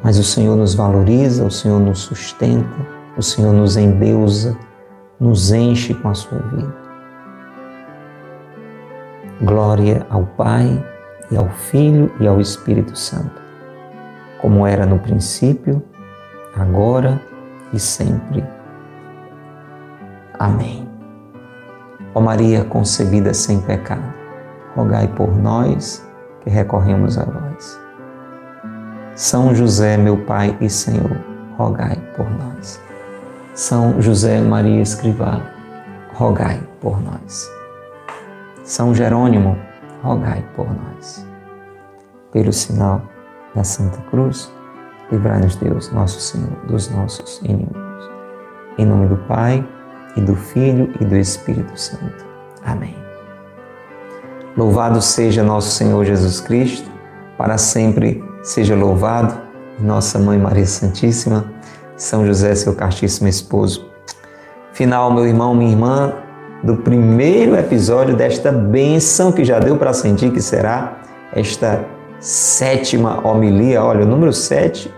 [0.05, 2.87] mas o Senhor nos valoriza, o Senhor nos sustenta,
[3.17, 4.57] o Senhor nos endeusa,
[5.19, 6.88] nos enche com a sua vida.
[9.41, 10.85] Glória ao Pai
[11.31, 13.41] e ao Filho e ao Espírito Santo,
[14.41, 15.81] como era no princípio,
[16.57, 17.21] agora
[17.73, 18.45] e sempre.
[20.37, 20.89] Amém.
[22.15, 24.13] Ó Maria concebida sem pecado,
[24.75, 26.05] rogai por nós
[26.41, 27.81] que recorremos a vós.
[29.15, 31.17] São José, meu Pai e Senhor,
[31.57, 32.81] rogai por nós.
[33.55, 35.41] São José Maria Escrivá,
[36.15, 37.58] rogai por nós.
[38.69, 39.57] São Jerônimo,
[40.03, 41.27] rogai por nós.
[42.33, 43.01] Pelo sinal
[43.55, 44.53] da Santa Cruz,
[45.11, 48.11] livrai-nos Deus, nosso Senhor, dos nossos inimigos.
[48.77, 49.67] Em nome do Pai,
[50.17, 52.27] e do Filho e do Espírito Santo.
[52.63, 52.95] Amém.
[54.55, 56.91] Louvado seja nosso Senhor Jesus Cristo,
[57.39, 59.35] para sempre seja louvado,
[59.79, 61.51] nossa Mãe Maria Santíssima,
[61.97, 63.89] São José, seu castíssimo esposo.
[64.75, 66.28] Final, meu irmão, minha irmã,
[66.63, 70.99] do primeiro episódio desta bênção que já deu para sentir que será
[71.33, 71.85] esta
[72.19, 73.83] sétima homilia.
[73.83, 74.93] Olha, o número sete,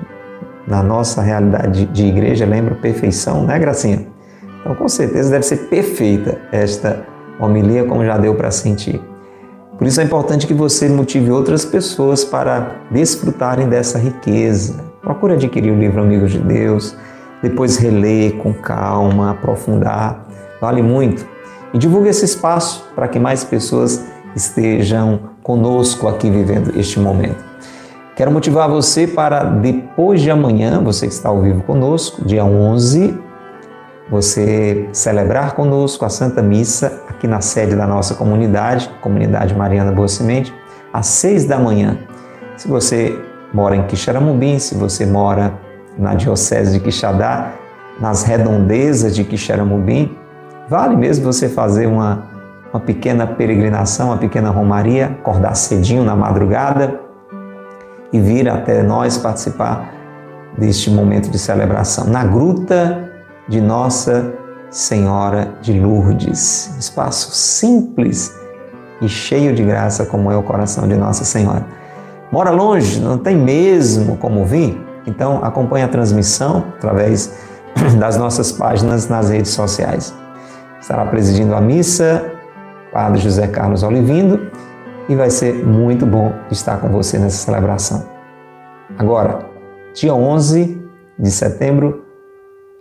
[0.66, 4.06] na nossa realidade de igreja, lembra perfeição, né, Gracinha?
[4.60, 7.04] Então, com certeza deve ser perfeita esta
[7.38, 9.00] homilia, como já deu para sentir.
[9.76, 14.84] Por isso é importante que você motive outras pessoas para desfrutarem dessa riqueza.
[15.00, 16.94] Procure adquirir o livro Amigos de Deus,
[17.42, 20.26] depois reler com calma, aprofundar,
[20.60, 21.26] vale muito.
[21.72, 24.04] E divulgue esse espaço para que mais pessoas
[24.34, 27.44] estejam conosco aqui vivendo este momento.
[28.16, 33.18] Quero motivar você para depois de amanhã, você que está ao vivo conosco, dia 11,
[34.10, 40.08] você celebrar conosco a Santa Missa aqui na sede da nossa comunidade, Comunidade Mariana Boa
[40.08, 40.52] Semente,
[40.92, 41.96] às seis da manhã.
[42.56, 43.16] Se você
[43.54, 45.54] mora em Quixaramubim, se você mora
[45.96, 47.54] na Diocese de Quixadá,
[48.00, 50.16] nas redondezas de Quixaramubim,
[50.70, 52.22] vale mesmo você fazer uma,
[52.72, 57.00] uma pequena peregrinação, uma pequena romaria, acordar cedinho na madrugada
[58.12, 59.92] e vir até nós participar
[60.56, 62.06] deste momento de celebração.
[62.06, 63.10] Na Gruta
[63.48, 64.32] de Nossa
[64.70, 66.72] Senhora de Lourdes.
[66.76, 68.32] Um espaço simples
[69.02, 71.66] e cheio de graça, como é o coração de Nossa Senhora.
[72.30, 74.80] Mora longe, não tem mesmo como vir?
[75.04, 77.34] Então acompanhe a transmissão através
[77.98, 80.19] das nossas páginas nas redes sociais.
[80.80, 82.32] Estará presidindo a missa
[82.92, 84.50] Padre José Carlos Olivindo
[85.08, 88.08] e vai ser muito bom estar com você nessa celebração.
[88.98, 89.46] Agora,
[89.94, 90.80] dia 11
[91.18, 92.04] de setembro,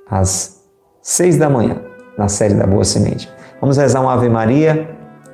[0.10, 0.64] às
[1.02, 1.82] seis da manhã,
[2.18, 3.32] na série da Boa Semente.
[3.62, 4.90] Vamos rezar uma Ave Maria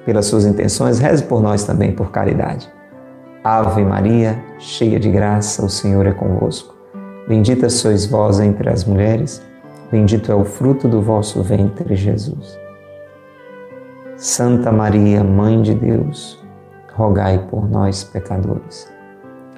[0.05, 2.69] pelas suas intenções, reze por nós também por caridade.
[3.43, 6.75] Ave Maria, cheia de graça, o Senhor é convosco.
[7.27, 9.41] Bendita sois vós entre as mulheres,
[9.91, 12.57] bendito é o fruto do vosso ventre, Jesus.
[14.17, 16.43] Santa Maria, Mãe de Deus,
[16.93, 18.91] rogai por nós, pecadores,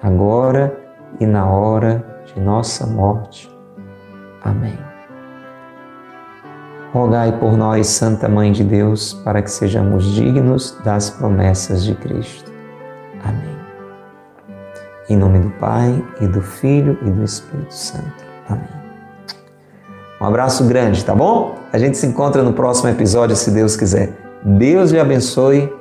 [0.01, 0.75] agora
[1.19, 3.49] e na hora de nossa morte.
[4.43, 4.77] Amém.
[6.93, 12.51] Rogai por nós, Santa Mãe de Deus, para que sejamos dignos das promessas de Cristo.
[13.23, 13.57] Amém.
[15.09, 18.25] Em nome do Pai, e do Filho, e do Espírito Santo.
[18.49, 18.76] Amém.
[20.19, 21.59] Um abraço grande, tá bom?
[21.71, 24.11] A gente se encontra no próximo episódio, se Deus quiser.
[24.43, 25.71] Deus lhe abençoe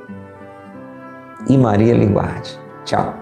[1.49, 2.59] e Maria lhe guarde.
[2.85, 3.15] Tchau.